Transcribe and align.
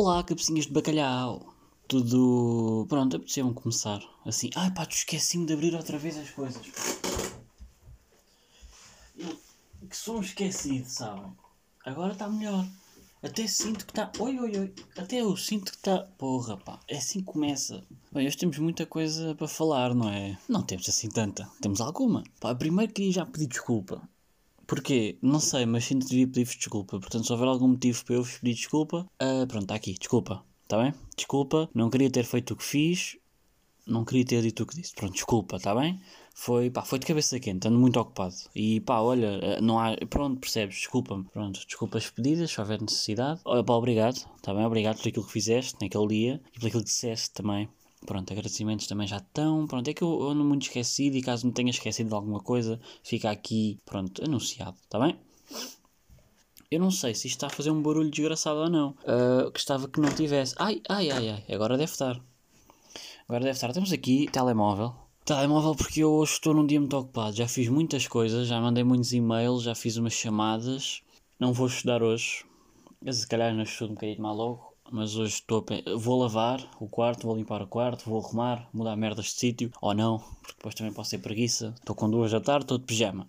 Olá, 0.00 0.22
cabecinhas 0.22 0.66
de 0.66 0.72
bacalhau. 0.72 1.52
Tudo. 1.88 2.86
Pronto, 2.88 3.16
apeteceu-me 3.16 3.52
começar. 3.52 4.00
Assim, 4.24 4.48
ai 4.54 4.72
pá, 4.72 4.86
esqueci-me 4.88 5.44
de 5.44 5.54
abrir 5.54 5.74
outra 5.74 5.98
vez 5.98 6.16
as 6.16 6.30
coisas. 6.30 6.64
Que 9.90 9.96
sou 9.96 10.20
esquecido, 10.20 10.88
sabem? 10.88 11.32
Agora 11.84 12.12
está 12.12 12.28
melhor. 12.28 12.64
Até 13.24 13.48
sinto 13.48 13.84
que 13.84 13.90
está. 13.90 14.12
Oi, 14.20 14.38
oi, 14.38 14.56
oi. 14.56 14.74
Até 14.96 15.20
eu 15.20 15.36
sinto 15.36 15.72
que 15.72 15.78
está. 15.78 16.04
Porra, 16.16 16.56
pá. 16.56 16.78
É 16.86 16.98
assim 16.98 17.18
que 17.18 17.32
começa. 17.32 17.82
Bem, 18.12 18.24
hoje 18.24 18.36
temos 18.36 18.56
muita 18.58 18.86
coisa 18.86 19.34
para 19.34 19.48
falar, 19.48 19.96
não 19.96 20.08
é? 20.08 20.38
Não 20.48 20.62
temos 20.62 20.88
assim 20.88 21.08
tanta. 21.08 21.50
Temos 21.60 21.80
alguma. 21.80 22.22
Pá, 22.38 22.54
primeiro 22.54 22.92
queria 22.92 23.14
já 23.14 23.26
pedir 23.26 23.48
desculpa. 23.48 24.08
Porquê? 24.68 25.18
Não 25.20 25.40
sei, 25.40 25.66
mas 25.66 25.84
sinto 25.84 26.04
que 26.04 26.10
devia 26.10 26.26
pedir-vos 26.28 26.54
desculpa. 26.54 27.00
Portanto, 27.00 27.26
se 27.26 27.32
houver 27.32 27.48
algum 27.48 27.68
motivo 27.68 28.04
para 28.04 28.14
eu 28.14 28.22
vos 28.22 28.38
pedir 28.38 28.54
desculpa, 28.54 29.08
uh, 29.20 29.46
pronto, 29.48 29.62
está 29.62 29.74
aqui. 29.74 29.94
Desculpa. 29.98 30.44
Está 30.62 30.80
bem? 30.80 30.94
Desculpa. 31.16 31.68
Não 31.74 31.90
queria 31.90 32.10
ter 32.10 32.24
feito 32.24 32.52
o 32.52 32.56
que 32.56 32.64
fiz. 32.64 33.16
Não 33.86 34.04
queria 34.04 34.24
ter 34.24 34.42
dito 34.42 34.62
o 34.62 34.66
que 34.66 34.76
disse. 34.76 34.94
Pronto, 34.94 35.14
desculpa, 35.14 35.56
está 35.56 35.74
bem? 35.74 35.98
foi, 36.38 36.70
pá, 36.70 36.82
foi 36.84 37.00
de 37.00 37.06
cabeça 37.06 37.40
quente, 37.40 37.66
ando 37.66 37.80
muito 37.80 37.98
ocupado. 37.98 38.36
E 38.54 38.80
pá, 38.80 39.00
olha, 39.00 39.40
eh, 39.42 39.60
não 39.60 39.76
há, 39.76 39.96
pronto, 40.08 40.38
percebes, 40.38 40.76
desculpa-me, 40.76 41.24
pronto, 41.24 41.58
desculpas 41.66 42.08
pedidas, 42.10 42.52
se 42.52 42.60
houver 42.60 42.80
necessidade. 42.80 43.40
Olha, 43.44 43.64
pá, 43.64 43.74
obrigado, 43.74 44.24
está 44.36 44.54
bem, 44.54 44.64
obrigado 44.64 44.98
por 44.98 45.08
aquilo 45.08 45.26
que 45.26 45.32
fizeste 45.32 45.76
naquele 45.82 46.06
dia 46.06 46.40
e 46.54 46.60
por 46.60 46.68
aquilo 46.68 46.84
que 46.84 46.90
disseste 46.90 47.32
também. 47.32 47.68
Pronto, 48.06 48.32
agradecimentos 48.32 48.86
também 48.86 49.06
já 49.06 49.18
estão. 49.18 49.66
Pronto, 49.66 49.88
é 49.88 49.94
que 49.94 50.02
eu 50.02 50.22
ando 50.28 50.44
muito 50.44 50.62
esquecido 50.62 51.16
e 51.16 51.22
caso 51.22 51.46
me 51.46 51.52
tenha 51.52 51.70
esquecido 51.70 52.08
de 52.08 52.14
alguma 52.14 52.40
coisa, 52.40 52.80
fica 53.02 53.30
aqui, 53.30 53.78
pronto, 53.84 54.24
anunciado, 54.24 54.76
está 54.84 54.98
bem? 54.98 55.18
Eu 56.70 56.80
não 56.80 56.90
sei 56.90 57.14
se 57.14 57.26
isto 57.26 57.36
está 57.36 57.46
a 57.46 57.50
fazer 57.50 57.70
um 57.70 57.82
barulho 57.82 58.10
desgraçado 58.10 58.60
ou 58.60 58.68
não. 58.68 58.90
Uh, 59.02 59.50
gostava 59.50 59.88
que 59.88 60.00
não 60.00 60.14
tivesse. 60.14 60.54
Ai, 60.58 60.82
ai, 60.88 61.10
ai, 61.10 61.28
ai, 61.30 61.44
agora 61.54 61.78
deve 61.78 61.90
estar. 61.90 62.20
Agora 63.26 63.44
deve 63.44 63.56
estar. 63.56 63.72
Temos 63.72 63.90
aqui 63.90 64.28
telemóvel. 64.30 64.94
Telemóvel 65.24 65.74
porque 65.74 66.00
eu 66.00 66.12
hoje 66.12 66.32
estou 66.32 66.52
num 66.52 66.66
dia 66.66 66.78
muito 66.78 66.96
ocupado. 66.96 67.34
Já 67.34 67.48
fiz 67.48 67.68
muitas 67.68 68.06
coisas, 68.06 68.46
já 68.48 68.60
mandei 68.60 68.84
muitos 68.84 69.14
e-mails, 69.14 69.62
já 69.62 69.74
fiz 69.74 69.96
umas 69.96 70.12
chamadas. 70.12 71.02
Não 71.40 71.54
vou 71.54 71.66
estudar 71.66 72.02
hoje. 72.02 72.44
Se 73.10 73.26
calhar 73.26 73.54
não 73.54 73.62
estudo 73.62 73.92
um 73.92 73.94
bocadinho 73.94 74.20
mais 74.20 74.36
logo. 74.36 74.67
Mas 74.90 75.16
hoje 75.16 75.34
estou 75.34 75.64
a... 75.68 75.96
Vou 75.96 76.20
lavar 76.20 76.66
o 76.80 76.88
quarto, 76.88 77.26
vou 77.26 77.36
limpar 77.36 77.62
o 77.62 77.66
quarto, 77.66 78.08
vou 78.08 78.24
arrumar, 78.24 78.68
mudar 78.72 78.96
merdas 78.96 79.26
de 79.26 79.32
sítio. 79.32 79.70
Ou 79.80 79.94
não, 79.94 80.18
porque 80.18 80.54
depois 80.56 80.74
também 80.74 80.92
posso 80.92 81.10
ter 81.10 81.18
preguiça. 81.18 81.74
Estou 81.78 81.94
com 81.94 82.10
duas 82.10 82.32
da 82.32 82.40
tarde, 82.40 82.64
estou 82.64 82.78
de 82.78 82.84
pijama. 82.84 83.28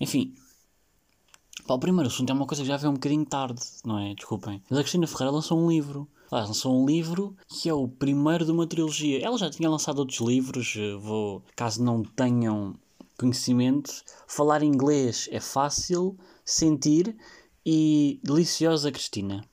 Enfim. 0.00 0.34
Pá, 1.66 1.74
o 1.74 1.78
primeiro 1.78 2.08
assunto 2.08 2.30
é 2.30 2.32
uma 2.32 2.46
coisa 2.46 2.62
que 2.62 2.68
já 2.68 2.76
veio 2.76 2.90
um 2.90 2.94
bocadinho 2.94 3.24
tarde, 3.24 3.60
não 3.84 3.98
é? 3.98 4.14
Desculpem. 4.14 4.62
Mas 4.68 4.78
a 4.78 4.82
Cristina 4.82 5.06
Ferreira 5.06 5.30
lançou 5.30 5.58
um 5.58 5.70
livro 5.70 6.08
ela 6.30 6.46
lançou 6.46 6.80
um 6.80 6.86
livro 6.86 7.36
que 7.48 7.68
é 7.68 7.74
o 7.74 7.88
primeiro 7.88 8.44
de 8.44 8.52
uma 8.52 8.66
trilogia. 8.66 9.20
Ela 9.20 9.36
já 9.36 9.50
tinha 9.50 9.68
lançado 9.68 9.98
outros 9.98 10.20
livros, 10.20 10.74
eh, 10.76 10.94
vou, 10.94 11.42
caso 11.56 11.82
não 11.82 12.04
tenham 12.04 12.76
conhecimento, 13.18 14.02
falar 14.28 14.62
inglês 14.62 15.28
é 15.32 15.40
fácil, 15.40 16.16
sentir 16.44 17.16
e 17.66 18.20
Deliciosa 18.22 18.92
Cristina. 18.92 19.44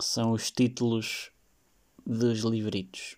São 0.00 0.32
os 0.32 0.50
títulos 0.50 1.30
dos 2.06 2.40
livritos 2.40 3.16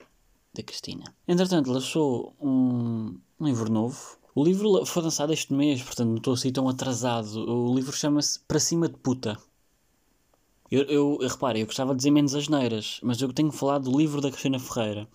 da 0.55 0.63
Cristina. 0.63 1.15
Entretanto, 1.27 1.71
lançou 1.71 2.35
um, 2.41 3.19
um 3.39 3.47
livro 3.47 3.71
novo. 3.71 4.19
O 4.35 4.45
livro 4.45 4.85
foi 4.85 5.03
lançado 5.03 5.33
este 5.33 5.53
mês, 5.53 5.83
portanto 5.83 6.09
não 6.09 6.17
estou 6.17 6.35
assim 6.35 6.53
tão 6.53 6.69
atrasado. 6.69 7.39
O 7.51 7.75
livro 7.75 7.93
chama-se 7.93 8.41
Para 8.41 8.59
Cima 8.59 8.89
de 8.89 8.97
Puta. 8.97 9.39
Eu, 10.71 10.83
eu, 10.83 11.19
eu 11.21 11.57
eu 11.57 11.67
gostava 11.67 11.93
de 11.93 11.99
dizer 11.99 12.11
menos 12.11 12.35
asneiras, 12.35 12.99
mas 13.03 13.21
eu 13.21 13.33
tenho 13.33 13.53
falado 13.53 13.91
do 13.91 13.97
livro 13.97 14.21
da 14.21 14.31
Cristina 14.31 14.59
Ferreira. 14.59 15.09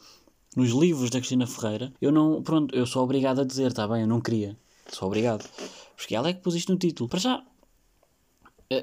Nos 0.56 0.72
livros 0.72 1.10
da 1.10 1.20
Cristina 1.20 1.48
Ferreira, 1.48 1.94
eu 2.02 2.12
não. 2.12 2.42
Pronto, 2.42 2.76
eu 2.76 2.86
sou 2.86 3.04
obrigado 3.04 3.42
a 3.42 3.44
dizer, 3.44 3.68
está 3.68 3.88
bem? 3.88 4.02
Eu 4.02 4.08
não 4.08 4.20
queria. 4.20 4.58
Sou 4.90 5.08
obrigado. 5.08 5.48
Porque 5.96 6.16
ela 6.16 6.30
é 6.30 6.34
que 6.34 6.42
pôs 6.42 6.56
isto 6.56 6.72
no 6.72 6.78
título. 6.78 7.08
Para 7.08 7.20
já, 7.20 7.44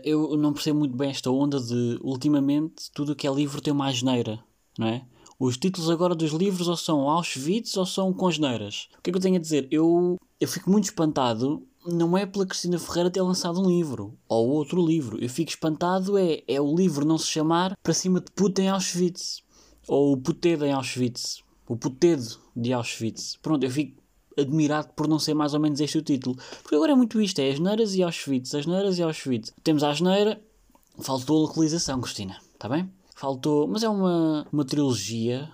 eu 0.05 0.37
não 0.37 0.53
percebo 0.53 0.79
muito 0.79 0.97
bem 0.97 1.11
esta 1.11 1.31
onda 1.31 1.61
de, 1.61 1.99
ultimamente, 2.03 2.91
tudo 2.93 3.13
o 3.13 3.17
que 3.17 3.27
é 3.27 3.33
livro 3.33 3.61
tem 3.61 3.73
uma 3.73 3.89
asneira, 3.89 4.39
não 4.79 4.87
é? 4.87 5.05
Os 5.39 5.57
títulos 5.57 5.89
agora 5.89 6.15
dos 6.15 6.33
livros 6.33 6.67
ou 6.67 6.77
são 6.77 7.09
Auschwitz 7.09 7.77
ou 7.77 7.87
são 7.87 8.13
congeneiras. 8.13 8.89
O 8.99 9.03
que 9.03 9.11
é 9.11 9.13
que 9.13 9.17
eu 9.17 9.23
tenho 9.23 9.37
a 9.37 9.41
dizer? 9.41 9.69
Eu, 9.71 10.17
eu 10.41 10.49
fico 10.49 10.71
muito 10.71 10.85
espantado 10.85 11.63
não 11.87 12.19
é 12.19 12.27
pela 12.27 12.45
Cristina 12.45 12.79
Ferreira 12.79 13.11
ter 13.11 13.23
lançado 13.23 13.61
um 13.61 13.69
livro 13.69 14.19
ou 14.29 14.49
outro 14.49 14.85
livro. 14.85 15.17
Eu 15.23 15.29
fico 15.29 15.51
espantado 15.51 16.19
é, 16.19 16.43
é 16.47 16.61
o 16.61 16.75
livro 16.75 17.07
não 17.07 17.17
se 17.17 17.29
chamar 17.29 17.77
Para 17.83 17.95
cima 17.95 18.21
de 18.21 18.31
puta 18.33 18.61
em 18.61 18.69
Auschwitz 18.69 19.43
ou 19.87 20.13
o 20.13 20.17
putedo 20.17 20.67
em 20.67 20.73
Auschwitz. 20.73 21.43
O 21.67 21.77
putedo 21.77 22.39
de 22.55 22.73
Auschwitz. 22.73 23.39
Pronto, 23.41 23.65
eu 23.65 23.71
fico 23.71 24.03
admirado 24.39 24.89
por 24.95 25.09
não 25.09 25.19
ser 25.19 25.35
mais 25.35 25.55
ou 25.55 25.61
menos 25.61 25.81
este 25.81 25.99
o 25.99 26.03
título. 26.03 26.37
Porque 26.63 26.75
agora 26.75 26.93
é 26.93 26.95
muito 26.95 27.21
isto, 27.21 27.41
é 27.41 27.51
Asneiras 27.51 27.95
e 27.95 28.03
Auschwitz, 28.03 28.55
Asneiras 28.55 28.99
e 28.99 29.03
Auschwitz. 29.03 29.53
Temos 29.63 29.83
a 29.83 29.91
Asneira, 29.91 30.41
faltou 30.99 31.39
a 31.39 31.41
localização, 31.43 32.01
Cristina, 32.01 32.37
está 32.55 32.69
bem? 32.69 32.91
Faltou, 33.15 33.67
mas 33.67 33.83
é 33.83 33.89
uma, 33.89 34.47
uma 34.53 34.65
trilogia 34.65 35.51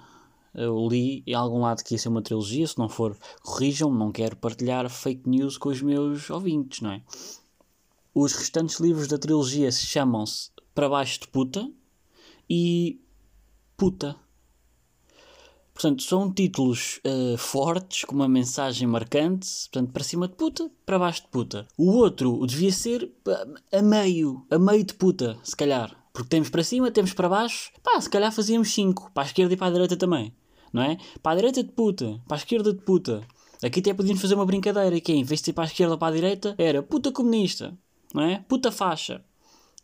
eu 0.54 0.86
li 0.88 1.24
em 1.26 1.34
algum 1.34 1.60
lado 1.60 1.82
que 1.82 1.94
ia 1.94 1.98
ser 1.98 2.08
uma 2.08 2.22
trilogia, 2.22 2.66
se 2.66 2.78
não 2.78 2.88
for, 2.88 3.18
corrijam-me, 3.42 3.98
não 3.98 4.12
quero 4.12 4.36
partilhar 4.36 4.88
fake 4.88 5.28
news 5.28 5.58
com 5.58 5.68
os 5.68 5.82
meus 5.82 6.30
ouvintes, 6.30 6.80
não 6.80 6.92
é? 6.92 7.02
Os 8.14 8.32
restantes 8.32 8.78
livros 8.78 9.08
da 9.08 9.18
trilogia 9.18 9.72
chamam-se 9.72 10.50
Para 10.72 10.88
Baixo 10.88 11.20
de 11.20 11.28
Puta 11.28 11.68
e 12.48 13.00
Puta. 13.76 14.14
Portanto, 15.74 16.02
são 16.04 16.32
títulos 16.32 17.00
uh, 17.04 17.36
fortes, 17.36 18.04
com 18.04 18.14
uma 18.14 18.28
mensagem 18.28 18.86
marcante, 18.86 19.48
portanto, 19.64 19.92
para 19.92 20.04
cima 20.04 20.28
de 20.28 20.34
puta, 20.34 20.70
para 20.86 20.98
baixo 20.98 21.22
de 21.22 21.28
puta. 21.28 21.66
O 21.76 21.90
outro 21.96 22.46
devia 22.46 22.72
ser 22.72 23.10
a 23.72 23.82
meio, 23.82 24.46
a 24.48 24.58
meio 24.58 24.84
de 24.84 24.94
puta, 24.94 25.36
se 25.42 25.56
calhar. 25.56 25.94
Porque 26.12 26.28
temos 26.28 26.48
para 26.48 26.62
cima, 26.62 26.92
temos 26.92 27.12
para 27.12 27.28
baixo, 27.28 27.72
pá, 27.82 28.00
se 28.00 28.08
calhar 28.08 28.32
fazíamos 28.32 28.72
5, 28.72 29.10
para 29.12 29.24
a 29.24 29.26
esquerda 29.26 29.52
e 29.52 29.56
para 29.56 29.66
a 29.66 29.70
direita 29.70 29.96
também 29.96 30.32
não 30.74 30.82
é? 30.82 30.98
Para 31.22 31.32
a 31.32 31.36
direita 31.36 31.62
de 31.62 31.70
puta, 31.70 32.20
para 32.26 32.36
a 32.36 32.38
esquerda 32.38 32.74
de 32.74 32.80
puta. 32.80 33.22
Aqui 33.62 33.78
até 33.78 33.94
podíamos 33.94 34.20
fazer 34.20 34.34
uma 34.34 34.44
brincadeira, 34.44 35.00
que 35.00 35.12
é, 35.12 35.14
em 35.14 35.22
vez 35.22 35.40
de 35.40 35.46
ser 35.46 35.52
para 35.52 35.62
a 35.62 35.66
esquerda 35.68 35.92
ou 35.92 35.98
para 35.98 36.08
a 36.08 36.16
direita, 36.16 36.54
era 36.58 36.82
puta 36.82 37.12
comunista, 37.12 37.72
não 38.12 38.24
é? 38.24 38.44
Puta 38.48 38.72
faixa. 38.72 39.24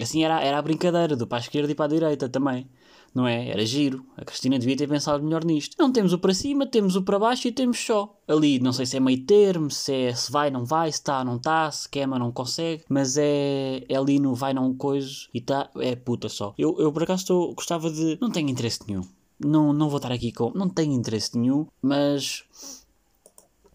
Assim 0.00 0.24
era, 0.24 0.42
era 0.42 0.58
a 0.58 0.62
brincadeira, 0.62 1.14
do 1.14 1.28
para 1.28 1.38
a 1.38 1.40
esquerda 1.40 1.70
e 1.70 1.74
para 1.76 1.84
a 1.84 1.88
direita 1.88 2.28
também. 2.28 2.68
Não 3.14 3.26
é? 3.26 3.48
Era 3.48 3.66
giro. 3.66 4.04
A 4.16 4.24
Cristina 4.24 4.58
devia 4.58 4.76
ter 4.76 4.88
pensado 4.88 5.24
melhor 5.24 5.44
nisto. 5.44 5.74
Não 5.78 5.90
temos 5.90 6.12
o 6.12 6.18
para 6.18 6.32
cima, 6.32 6.66
temos 6.66 6.94
o 6.94 7.02
para 7.02 7.18
baixo 7.18 7.48
e 7.48 7.52
temos 7.52 7.78
só. 7.78 8.16
Ali, 8.28 8.60
não 8.60 8.72
sei 8.72 8.86
se 8.86 8.96
é 8.96 9.00
meio 9.00 9.24
termo, 9.24 9.70
se 9.70 9.92
é 9.92 10.14
se 10.14 10.30
vai, 10.30 10.50
não 10.50 10.64
vai, 10.64 10.92
se 10.92 10.98
está, 10.98 11.24
não 11.24 11.36
está, 11.36 11.70
se 11.70 11.88
queima, 11.88 12.18
não 12.18 12.30
consegue. 12.30 12.84
Mas 12.88 13.16
é, 13.16 13.84
é 13.88 13.96
ali 13.96 14.20
no 14.20 14.34
vai, 14.34 14.54
não 14.54 14.72
coisa 14.74 15.10
e 15.34 15.38
está, 15.38 15.68
é 15.76 15.96
puta 15.96 16.28
só. 16.28 16.54
Eu, 16.56 16.76
eu 16.78 16.92
por 16.92 17.02
acaso 17.02 17.22
estou, 17.22 17.54
gostava 17.54 17.90
de. 17.90 18.16
Não 18.20 18.30
tenho 18.30 18.48
interesse 18.48 18.80
nenhum 18.86 19.02
não, 19.44 19.72
não 19.72 19.88
vou 19.88 19.96
estar 19.96 20.12
aqui 20.12 20.30
com. 20.32 20.52
Não 20.54 20.68
tenho 20.68 20.92
interesse 20.92 21.36
nenhum, 21.36 21.66
mas. 21.80 22.44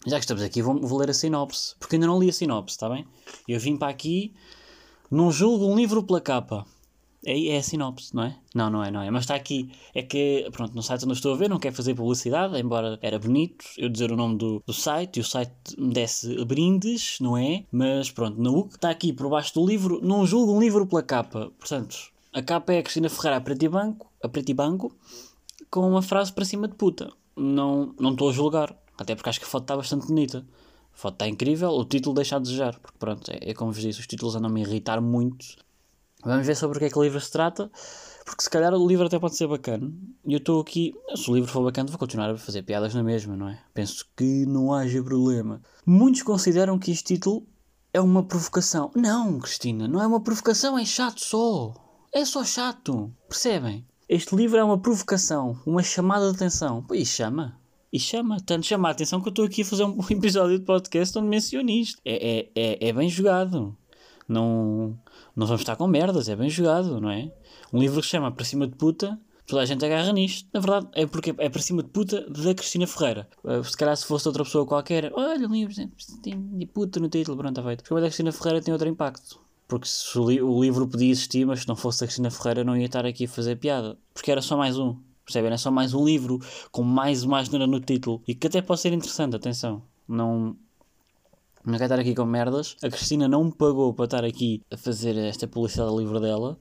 Já 0.06 0.18
que 0.18 0.24
estamos 0.24 0.44
aqui, 0.44 0.62
vou, 0.62 0.79
vou 0.79 1.00
ler 1.00 1.09
a 1.09 1.13
sinopse. 1.13 1.75
Porque 1.79 1.95
ainda 1.95 2.06
não 2.06 2.19
li 2.19 2.29
a 2.29 2.34
sinopse, 2.34 2.75
está 2.75 2.88
bem? 2.88 3.07
Eu 3.47 3.59
vim 3.59 3.75
para 3.75 3.90
aqui. 3.90 4.34
Não 5.09 5.31
julgo 5.31 5.66
um 5.66 5.75
livro 5.75 6.03
pela 6.03 6.22
capa. 6.22 6.66
É, 7.25 7.47
é 7.47 7.58
a 7.58 7.63
sinopse, 7.63 8.16
não 8.16 8.24
é? 8.24 8.38
Não, 8.53 8.69
não 8.69 8.84
é, 8.84 8.91
não 8.91 9.02
é. 9.02 9.09
Mas 9.09 9.24
está 9.24 9.36
aqui. 9.36 9.69
É 9.94 10.04
que, 10.04 10.48
pronto, 10.51 10.75
no 10.75 10.83
site 10.83 11.04
onde 11.04 11.12
eu 11.12 11.16
estou 11.16 11.33
a 11.33 11.38
ver, 11.38 11.50
não 11.50 11.60
quero 11.60 11.75
fazer 11.75 11.95
publicidade, 11.95 12.57
embora 12.60 13.00
era 13.01 13.18
bonito 13.18 13.66
eu 13.77 13.89
dizer 13.89 14.12
o 14.12 14.16
nome 14.16 14.38
do, 14.38 14.63
do 14.66 14.74
site 14.74 15.18
e 15.18 15.19
o 15.22 15.24
site 15.24 15.51
me 15.77 15.94
desse 15.94 16.44
brindes, 16.45 17.18
não 17.19 17.38
é? 17.38 17.66
Mas 17.72 18.12
pronto, 18.12 18.42
na 18.42 18.50
UC 18.51 18.75
está 18.75 18.89
aqui 18.89 19.12
por 19.12 19.30
baixo 19.30 19.54
do 19.56 19.66
livro. 19.66 20.00
Não 20.04 20.25
julgo 20.25 20.54
um 20.54 20.60
livro 20.60 20.86
pela 20.86 21.01
capa. 21.01 21.51
Portanto, 21.57 21.98
a 22.31 22.42
capa 22.42 22.74
é 22.74 22.80
a 22.80 22.83
Cristina 22.83 23.10
Ferreira 23.10 23.38
a 23.38 23.42
preto 23.42 23.63
e 23.63 23.69
banco, 23.69 24.12
a 24.24 24.30
preto 24.30 24.50
e 24.50 24.54
banco 24.54 24.95
com 25.69 25.89
uma 25.89 26.01
frase 26.01 26.31
para 26.31 26.45
cima 26.45 26.68
de 26.68 26.75
puta. 26.75 27.12
Não 27.36 27.94
estou 28.00 28.30
a 28.30 28.31
julgar, 28.31 28.78
até 28.98 29.16
porque 29.16 29.30
acho 29.30 29.39
que 29.39 29.45
a 29.45 29.50
foto 29.50 29.63
está 29.63 29.75
bastante 29.75 30.07
bonita. 30.07 30.45
A 30.94 30.98
foto 30.98 31.13
está 31.13 31.28
incrível, 31.28 31.69
o 31.71 31.83
título 31.83 32.16
deixa 32.16 32.38
a 32.38 32.39
desejar, 32.39 32.80
porque 32.80 32.98
pronto, 32.98 33.30
é, 33.30 33.50
é 33.50 33.54
como 33.54 33.71
vos 33.71 33.81
disse, 33.81 34.00
os 34.00 34.07
títulos 34.07 34.36
andam-me 34.36 34.62
irritar 34.62 35.01
muito. 35.01 35.45
Vamos 36.25 36.48
ver 36.48 36.56
sobre 36.56 36.77
o 36.77 36.80
que 36.80 36.86
é 36.88 36.89
que 36.89 36.98
o 36.98 37.04
livro 37.04 37.22
se 37.22 37.31
trata, 37.31 37.69
porque 38.25 38.42
se 38.42 38.50
calhar 38.50 38.74
o 38.74 38.88
livro 38.88 39.06
até 39.06 39.19
pode 39.19 39.36
ser 39.36 39.48
bacana. 39.48 39.94
E 40.25 40.33
eu 40.33 40.39
estou 40.39 40.60
aqui, 40.60 40.95
se 41.16 41.30
o 41.30 41.36
livro 41.36 41.51
for 41.51 41.63
bacana, 41.63 41.88
vou 41.88 42.00
continuar 42.00 42.31
a 42.31 42.38
fazer 42.38 42.63
piadas 42.63 42.95
na 42.95 43.04
mesma, 43.04 43.38
não 43.38 43.48
é? 43.48 43.60
Penso 43.75 44.07
que 44.18 44.44
não 44.48 44.74
haja 44.74 45.04
problema. 45.04 45.62
Muitos 45.86 46.24
consideram 46.24 46.80
que 46.80 46.89
este 46.92 47.13
título 47.16 47.45
é 47.94 48.01
uma 48.01 48.24
provocação. 48.24 48.92
Não, 48.95 49.39
Cristina, 49.39 49.88
não 49.88 50.01
é 50.01 50.07
uma 50.07 50.19
provocação, 50.19 50.77
é 50.77 50.83
chato 50.83 51.22
só. 51.22 51.74
É 52.12 52.25
só 52.25 52.44
chato, 52.44 53.13
percebem? 53.30 53.86
Este 54.10 54.36
livro 54.36 54.57
é 54.57 54.63
uma 54.63 54.80
provocação, 54.80 55.60
uma 55.66 55.83
chamada 55.83 56.30
de 56.30 56.36
atenção. 56.36 56.83
E 56.92 57.06
chama. 57.06 57.60
E 57.94 58.00
chama. 58.00 58.38
Tanto 58.39 58.66
chama 58.66 58.88
a 58.88 58.92
atenção 58.92 59.21
que 59.21 59.28
eu 59.28 59.31
estou 59.31 59.45
aqui 59.45 59.62
a 59.62 59.66
fazer 59.66 59.83
um 59.83 60.00
episódio 60.10 60.57
de 60.57 60.66
podcast 60.66 61.18
onde 61.19 61.28
menciono 61.28 61.69
isto. 61.69 62.01
É, 62.04 62.39
é, 62.39 62.50
é, 62.56 62.89
é 62.89 62.94
bem 62.94 63.10
jogado. 63.10 63.78
Não, 64.27 64.98
não 65.36 65.45
vamos 65.45 65.62
estar 65.62 65.75
com 65.75 65.88
merdas, 65.88 66.27
é 66.30 66.36
bem 66.36 66.50
jogado, 66.50 67.00
não 67.00 67.10
é? 67.10 67.31
Um 67.72 67.80
livro 67.80 68.00
que 68.00 68.06
se 68.06 68.12
chama 68.12 68.31
Para 68.31 68.45
Cima 68.45 68.68
de 68.68 68.75
Puta 68.75 69.19
Toda 69.48 69.62
a 69.62 69.66
gente 69.66 69.86
agarra 69.86 70.12
nisto. 70.12 70.50
Na 70.51 70.60
verdade, 70.60 70.88
é 70.94 71.06
porque 71.06 71.33
é 71.38 71.50
para 71.50 71.62
cima 71.62 71.83
de 71.83 71.89
puta 71.89 72.27
da 72.30 72.54
Cristina 72.54 72.88
Ferreira. 72.88 73.30
Uh, 73.44 73.63
se 73.63 73.77
calhar 73.77 73.95
se 73.95 74.06
fosse 74.06 74.27
outra 74.27 74.44
pessoa 74.44 74.66
qualquer, 74.66 75.12
olha, 75.13 75.45
livro, 75.45 75.74
tem 76.24 76.68
puta 76.74 77.00
no 77.00 77.07
título, 77.10 77.38
pronto, 77.38 77.51
está 77.51 77.63
feito. 77.63 77.83
Porque 77.83 77.94
a 77.94 78.07
Cristina 78.07 78.31
Ferreira 78.31 78.62
tem 78.62 78.74
outro 78.74 78.88
impacto. 78.88 79.39
Porque 79.68 79.88
se 79.88 80.18
o, 80.18 80.30
li 80.30 80.42
o, 80.42 80.62
livro 80.62 80.88
podia 80.88 81.12
existir, 81.12 81.45
mas 81.45 81.62
se 81.62 81.68
não 81.68 81.75
fosse 81.75 82.04
a 82.04 82.07
Cristina 82.07 82.31
Ferreira, 82.31 82.63
não 82.63 82.75
ia 82.75 82.88
estar 82.88 83.06
aqui 83.06 83.25
a 83.25 83.28
fazer 83.28 83.56
piada. 83.57 83.98
Porque 84.13 84.31
era 84.31 84.42
só 84.42 84.57
mais 84.57 84.80
um. 84.80 84.98
Percebem? 85.24 85.48
Era 85.48 85.57
só 85.57 85.69
mais 85.69 85.94
um 85.94 86.04
livro 86.04 86.39
com 86.71 86.81
mais 86.81 87.24
uma 87.24 87.44
no 87.44 87.80
título. 87.80 88.24
E 88.28 88.33
que 88.33 88.48
até 88.48 88.62
pode 88.62 88.81
ser 88.81 88.94
interessante, 88.94 89.36
atenção. 89.36 89.83
Não. 90.07 90.56
Não 91.65 91.73
quero 91.73 91.85
estar 91.85 92.00
aqui 92.00 92.13
com 92.13 92.25
merdas. 92.25 92.77
A 92.83 92.89
Cristina 92.89 93.27
não 93.27 93.45
me 93.45 93.51
pagou 93.51 93.91
para 93.91 94.06
estar 94.06 94.23
aqui 94.23 94.62
a 94.69 94.77
fazer 94.77 95.17
esta 95.17 95.47
publicidade 95.47 95.89
do 95.89 96.00
livro 96.00 96.19
dela. 96.19 96.59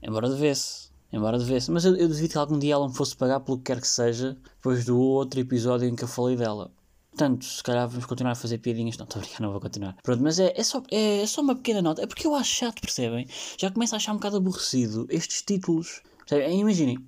Embora 0.00 0.28
devesse. 0.28 0.90
Embora 1.12 1.36
devesse. 1.36 1.72
Mas 1.72 1.84
eu, 1.84 1.96
eu 1.96 2.06
duvido 2.06 2.28
que 2.28 2.38
algum 2.38 2.56
dia 2.56 2.74
ela 2.74 2.86
me 2.86 2.94
fosse 2.94 3.16
pagar 3.16 3.40
pelo 3.40 3.58
que 3.58 3.64
quer 3.64 3.80
que 3.80 3.88
seja, 3.88 4.38
depois 4.56 4.84
do 4.84 4.96
outro 4.96 5.40
episódio 5.40 5.88
em 5.88 5.96
que 5.96 6.04
eu 6.04 6.08
falei 6.08 6.36
dela. 6.36 6.70
Portanto, 7.10 7.44
se 7.44 7.62
calhar 7.64 7.88
vamos 7.88 8.06
continuar 8.06 8.32
a 8.32 8.36
fazer 8.36 8.58
piadinhas. 8.58 8.96
Não, 8.96 9.06
estou 9.06 9.20
a 9.20 9.24
brincar, 9.24 9.42
não 9.42 9.50
vou 9.50 9.60
continuar. 9.60 9.96
Pronto, 10.04 10.22
mas 10.22 10.38
é, 10.38 10.52
é, 10.56 10.62
só, 10.62 10.80
é, 10.88 11.22
é, 11.22 11.26
só 11.26 11.40
uma 11.40 11.56
pequena 11.56 11.82
nota. 11.82 12.00
É 12.00 12.06
porque 12.06 12.24
eu 12.24 12.36
acho 12.36 12.54
chato, 12.54 12.80
percebem? 12.80 13.26
Já 13.58 13.72
começo 13.72 13.92
a 13.94 13.96
achar 13.96 14.12
um 14.12 14.16
bocado 14.18 14.36
aborrecido 14.36 15.04
estes 15.10 15.42
títulos. 15.42 16.00
Percebem? 16.18 16.60
Imaginem, 16.60 16.98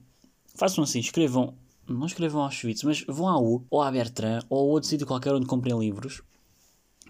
façam 0.56 0.82
assim, 0.82 0.99
escrevam. 0.99 1.55
Não 1.88 2.06
escrevam 2.06 2.43
Auschwitz, 2.43 2.82
mas 2.82 3.05
vão 3.06 3.28
à 3.28 3.38
U, 3.38 3.64
ou 3.70 3.82
à 3.82 3.90
Bertrand, 3.93 4.40
ou 4.50 4.58
a 4.58 4.72
outro 4.72 4.88
sítio 4.88 5.06
qualquer 5.06 5.32
onde 5.32 5.46
comprem 5.46 5.78
livros 5.78 6.22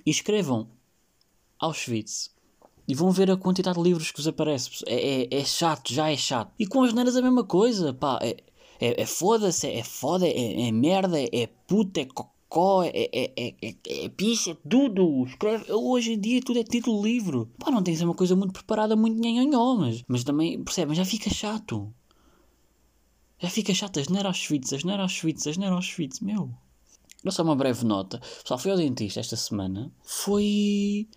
e 0.04 0.10
escrevam 0.10 0.68
Auschwitz 1.58 2.34
e 2.86 2.94
vão 2.94 3.10
ver 3.10 3.30
a 3.30 3.36
quantidade 3.36 3.78
de 3.78 3.82
livros 3.82 4.10
que 4.10 4.18
vos 4.18 4.28
aparece. 4.28 4.70
É, 4.86 5.22
é, 5.22 5.40
é 5.40 5.44
chato, 5.44 5.92
já 5.92 6.10
é 6.10 6.16
chato. 6.16 6.52
E 6.58 6.66
com 6.66 6.82
as 6.82 6.92
neiras 6.92 7.16
a 7.16 7.22
mesma 7.22 7.44
coisa, 7.44 7.92
pá. 7.94 8.18
É, 8.22 8.36
é, 8.80 9.02
é 9.02 9.06
foda-se, 9.06 9.68
é 9.68 9.82
foda, 9.82 10.26
é, 10.26 10.68
é 10.68 10.72
merda, 10.72 11.18
é 11.18 11.46
puta, 11.66 12.00
é 12.00 12.04
cocó, 12.04 12.82
é, 12.82 12.90
é, 12.90 13.32
é, 13.36 13.54
é, 13.62 14.04
é 14.04 14.08
picha, 14.08 14.50
é 14.50 14.56
tudo. 14.68 15.24
Escreve, 15.24 15.72
hoje 15.72 16.12
em 16.12 16.20
dia 16.20 16.40
tudo 16.42 16.58
é 16.58 16.64
título 16.64 17.02
livro. 17.02 17.50
Pá, 17.58 17.70
não 17.70 17.82
tem 17.82 17.94
que 17.94 17.98
ser 17.98 18.04
uma 18.04 18.14
coisa 18.14 18.36
muito 18.36 18.52
preparada, 18.52 18.96
muito 18.96 19.18
nhanhonhó, 19.18 19.76
mas, 19.76 20.02
mas 20.06 20.24
também, 20.24 20.62
percebem, 20.62 20.94
já 20.94 21.04
fica 21.04 21.30
chato. 21.30 21.92
Já 23.38 23.48
fica 23.50 23.74
chato, 23.74 24.00
as 24.00 24.08
Auschwitz, 24.08 24.72
as 24.72 24.84
Auschwitz, 24.84 25.46
as 25.46 25.58
Auschwitz, 25.58 26.20
meu. 26.20 26.50
Não 27.24 27.32
só 27.32 27.42
uma 27.42 27.56
breve 27.56 27.86
nota. 27.86 28.20
Pessoal, 28.42 28.58
fui 28.58 28.70
ao 28.70 28.76
dentista 28.76 29.18
esta 29.18 29.34
semana. 29.34 29.90
Foi. 30.02 31.08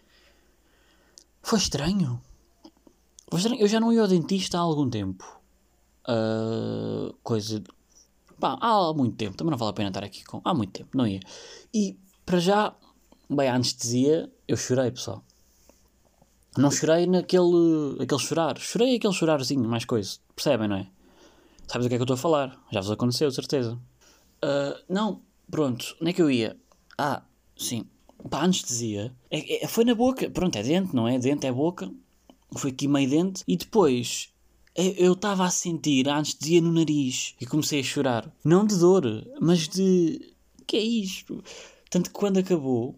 Foi 1.41 1.59
estranho. 1.59 2.21
Foi 3.29 3.39
estranho. 3.39 3.59
Eu 3.59 3.67
já 3.67 3.79
não 3.79 3.91
ia 3.91 4.01
ao 4.01 4.07
dentista 4.07 4.57
há 4.57 4.61
algum 4.61 4.89
tempo. 4.89 5.41
Uh, 6.07 7.13
coisa. 7.21 7.61
Pá, 8.39 8.57
há 8.61 8.93
muito 8.93 9.17
tempo. 9.17 9.35
Também 9.35 9.51
não 9.51 9.57
vale 9.57 9.71
a 9.71 9.73
pena 9.73 9.89
estar 9.89 10.03
aqui 10.03 10.23
com. 10.23 10.41
Há 10.45 10.53
muito 10.53 10.71
tempo, 10.71 10.97
não 10.97 11.05
ia. 11.05 11.19
E 11.73 11.97
para 12.25 12.39
já. 12.39 12.73
Bem, 13.29 13.49
a 13.49 13.55
anestesia, 13.55 14.31
eu 14.47 14.55
chorei, 14.55 14.89
pessoal. 14.89 15.21
Não 16.57 16.71
chorei 16.71 17.05
naquele. 17.05 17.97
aquele 17.99 18.21
chorar. 18.21 18.57
Chorei 18.57 18.95
aquele 18.95 19.13
chorarzinho, 19.13 19.67
mais 19.67 19.83
coisa. 19.83 20.19
Percebem, 20.33 20.69
não 20.69 20.77
é? 20.77 20.87
Sabes 21.67 21.85
o 21.85 21.89
que 21.89 21.95
é 21.95 21.97
que 21.97 22.01
eu 22.01 22.05
estou 22.05 22.13
a 22.13 22.17
falar? 22.17 22.57
Já 22.71 22.79
vos 22.79 22.91
aconteceu, 22.91 23.29
certeza. 23.29 23.77
Uh, 24.41 24.81
não, 24.87 25.21
Pronto, 25.49 25.95
onde 26.01 26.11
é 26.11 26.13
que 26.13 26.21
eu 26.21 26.29
ia? 26.29 26.57
Ah, 26.97 27.23
sim. 27.55 27.85
Pá, 28.29 28.41
anestesia. 28.43 29.13
É, 29.31 29.63
é, 29.63 29.67
foi 29.67 29.85
na 29.85 29.95
boca. 29.95 30.29
Pronto, 30.29 30.57
é 30.57 30.63
dente, 30.63 30.95
não 30.95 31.07
é? 31.07 31.17
Dente 31.17 31.47
é 31.47 31.51
boca. 31.51 31.91
Foi 32.55 32.71
aqui 32.71 32.87
meio 32.87 33.09
dente. 33.09 33.43
E 33.47 33.55
depois 33.55 34.29
eu 34.75 35.13
estava 35.13 35.45
a 35.45 35.49
sentir 35.49 36.07
a 36.07 36.17
anestesia 36.17 36.61
no 36.61 36.71
nariz 36.71 37.33
e 37.41 37.45
comecei 37.45 37.79
a 37.79 37.83
chorar. 37.83 38.31
Não 38.43 38.65
de 38.65 38.77
dor, 38.77 39.03
mas 39.41 39.67
de. 39.67 40.33
que 40.67 40.77
é 40.77 40.81
isto? 40.81 41.43
Tanto 41.89 42.09
que 42.09 42.15
quando 42.19 42.37
acabou. 42.37 42.95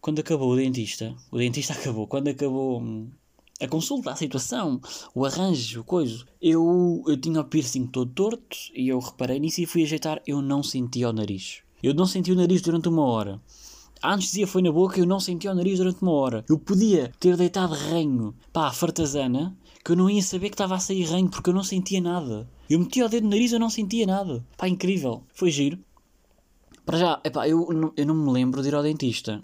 Quando 0.00 0.18
acabou 0.20 0.50
o 0.50 0.56
dentista. 0.56 1.14
O 1.30 1.38
dentista 1.38 1.74
acabou. 1.78 2.06
Quando 2.06 2.28
acabou 2.28 2.80
hum, 2.80 3.10
a 3.60 3.68
consulta, 3.68 4.10
a 4.10 4.16
situação, 4.16 4.80
o 5.14 5.24
arranjo, 5.24 5.80
o 5.80 5.84
coisa. 5.84 6.24
Eu, 6.42 7.04
eu 7.06 7.16
tinha 7.16 7.40
o 7.40 7.44
piercing 7.44 7.86
todo 7.86 8.10
torto 8.12 8.56
e 8.74 8.88
eu 8.88 8.98
reparei 8.98 9.38
nisso 9.38 9.60
e 9.60 9.66
fui 9.66 9.84
ajeitar. 9.84 10.20
Eu 10.26 10.42
não 10.42 10.62
sentia 10.62 11.08
o 11.08 11.12
nariz. 11.12 11.62
Eu 11.82 11.94
não 11.94 12.04
senti 12.04 12.32
o 12.32 12.34
nariz 12.34 12.60
durante 12.62 12.88
uma 12.88 13.04
hora. 13.04 13.40
A 14.02 14.12
anestesia 14.12 14.46
foi 14.46 14.60
na 14.60 14.72
boca 14.72 14.98
e 14.98 15.02
eu 15.02 15.06
não 15.06 15.20
senti 15.20 15.46
o 15.46 15.54
nariz 15.54 15.78
durante 15.78 16.02
uma 16.02 16.12
hora. 16.12 16.44
Eu 16.48 16.58
podia 16.58 17.12
ter 17.20 17.36
deitado 17.36 17.74
ranho 17.74 18.34
a 18.52 18.72
fartazana 18.72 19.56
que 19.84 19.92
eu 19.92 19.96
não 19.96 20.10
ia 20.10 20.22
saber 20.22 20.48
que 20.48 20.54
estava 20.54 20.74
a 20.74 20.80
sair 20.80 21.04
ranho 21.04 21.28
porque 21.28 21.48
eu 21.48 21.54
não 21.54 21.62
sentia 21.62 22.00
nada. 22.00 22.48
Eu 22.68 22.80
metia 22.80 23.06
o 23.06 23.08
dedo 23.08 23.24
no 23.24 23.30
nariz 23.30 23.52
e 23.52 23.54
eu 23.54 23.60
não 23.60 23.70
sentia 23.70 24.06
nada. 24.06 24.44
Pá, 24.56 24.68
incrível. 24.68 25.22
Foi 25.32 25.50
giro. 25.50 25.78
Para 26.84 26.98
já, 26.98 27.20
epá, 27.24 27.48
eu, 27.48 27.92
eu 27.96 28.06
não 28.06 28.14
me 28.14 28.32
lembro 28.32 28.60
de 28.62 28.68
ir 28.68 28.74
ao 28.74 28.82
dentista 28.82 29.40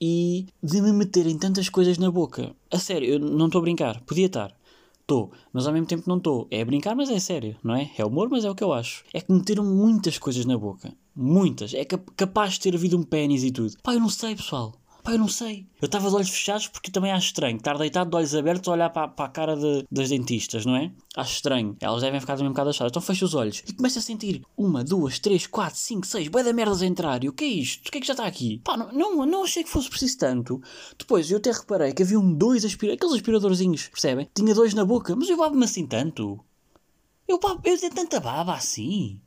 e 0.00 0.46
de 0.62 0.80
me 0.80 0.92
meterem 0.92 1.38
tantas 1.38 1.68
coisas 1.68 1.98
na 1.98 2.10
boca. 2.10 2.54
A 2.70 2.78
sério, 2.78 3.08
eu 3.08 3.18
não 3.18 3.46
estou 3.46 3.60
a 3.60 3.62
brincar. 3.62 4.00
Podia 4.02 4.26
estar. 4.26 4.54
Estou, 5.00 5.30
mas 5.52 5.66
ao 5.66 5.72
mesmo 5.72 5.86
tempo 5.86 6.04
não 6.06 6.16
estou. 6.16 6.48
É 6.50 6.64
brincar, 6.64 6.96
mas 6.96 7.08
é 7.10 7.18
sério, 7.20 7.56
não 7.62 7.76
é? 7.76 7.90
É 7.96 8.04
humor, 8.04 8.28
mas 8.28 8.44
é 8.44 8.50
o 8.50 8.54
que 8.54 8.64
eu 8.64 8.72
acho. 8.72 9.04
É 9.14 9.20
que 9.20 9.32
meteram 9.32 9.64
muitas 9.64 10.18
coisas 10.18 10.44
na 10.44 10.58
boca. 10.58 10.92
Muitas. 11.14 11.72
É 11.74 11.84
capaz 11.84 12.54
de 12.54 12.60
ter 12.60 12.74
havido 12.74 12.98
um 12.98 13.04
pênis 13.04 13.44
e 13.44 13.52
tudo. 13.52 13.74
Pá, 13.82 13.94
eu 13.94 14.00
não 14.00 14.08
sei, 14.08 14.34
pessoal. 14.34 14.74
Pá, 15.06 15.12
eu 15.12 15.18
não 15.20 15.28
sei. 15.28 15.68
Eu 15.80 15.86
estava 15.86 16.08
de 16.10 16.16
olhos 16.16 16.30
fechados 16.30 16.66
porque 16.66 16.90
também 16.90 17.12
acho 17.12 17.28
estranho 17.28 17.58
estar 17.58 17.78
deitado 17.78 18.10
de 18.10 18.16
olhos 18.16 18.34
abertos 18.34 18.66
a 18.66 18.72
olhar 18.72 18.90
para, 18.90 19.06
para 19.06 19.26
a 19.26 19.28
cara 19.28 19.56
de, 19.56 19.86
das 19.88 20.08
dentistas, 20.08 20.66
não 20.66 20.74
é? 20.74 20.90
Acho 21.14 21.34
estranho. 21.34 21.76
Elas 21.80 22.02
devem 22.02 22.18
ficar 22.18 22.32
também 22.32 22.48
um 22.48 22.52
bocado 22.52 22.70
achadas. 22.70 22.90
Então 22.90 23.00
fecha 23.00 23.24
os 23.24 23.32
olhos 23.32 23.62
e 23.68 23.72
começa 23.72 24.00
a 24.00 24.02
sentir 24.02 24.42
uma, 24.56 24.82
duas, 24.82 25.20
três, 25.20 25.46
quatro, 25.46 25.78
cinco, 25.78 26.04
seis, 26.08 26.26
bué 26.26 26.42
da 26.42 26.52
merdas 26.52 26.82
a 26.82 26.86
entrar. 26.86 27.22
E 27.22 27.28
o 27.28 27.32
que 27.32 27.44
é 27.44 27.46
isto? 27.46 27.86
O 27.86 27.92
que 27.92 27.98
é 27.98 28.00
que 28.00 28.06
já 28.08 28.14
está 28.14 28.26
aqui? 28.26 28.60
Pá, 28.64 28.76
não, 28.76 28.90
não, 28.90 29.26
não 29.26 29.44
achei 29.44 29.62
que 29.62 29.70
fosse 29.70 29.88
preciso 29.88 30.18
tanto. 30.18 30.60
Depois 30.98 31.30
eu 31.30 31.38
até 31.38 31.52
reparei 31.52 31.92
que 31.92 32.02
haviam 32.02 32.34
dois 32.34 32.64
aspiradores, 32.64 32.98
aqueles 32.98 33.14
aspiradorzinhos, 33.14 33.86
percebem? 33.86 34.28
Tinha 34.34 34.56
dois 34.56 34.74
na 34.74 34.84
boca, 34.84 35.14
mas 35.14 35.28
eu 35.28 35.36
babo-me 35.36 35.66
assim 35.66 35.86
tanto. 35.86 36.44
Eu 37.28 37.38
babo, 37.38 37.60
eu 37.62 37.78
tenho 37.78 37.94
tanta 37.94 38.18
baba 38.18 38.54
assim. 38.54 39.20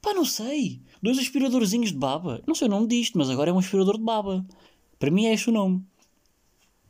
Pá, 0.00 0.14
não 0.14 0.24
sei. 0.24 0.80
Dois 1.06 1.20
aspiradorzinhos 1.20 1.92
de 1.92 1.98
baba. 1.98 2.42
Não 2.48 2.54
sei 2.56 2.66
o 2.66 2.70
nome 2.70 2.88
disto, 2.88 3.16
mas 3.16 3.30
agora 3.30 3.50
é 3.50 3.52
um 3.52 3.60
aspirador 3.60 3.96
de 3.96 4.02
baba. 4.02 4.44
Para 4.98 5.08
mim 5.08 5.26
é 5.26 5.34
este 5.34 5.50
o 5.50 5.52
nome. 5.52 5.86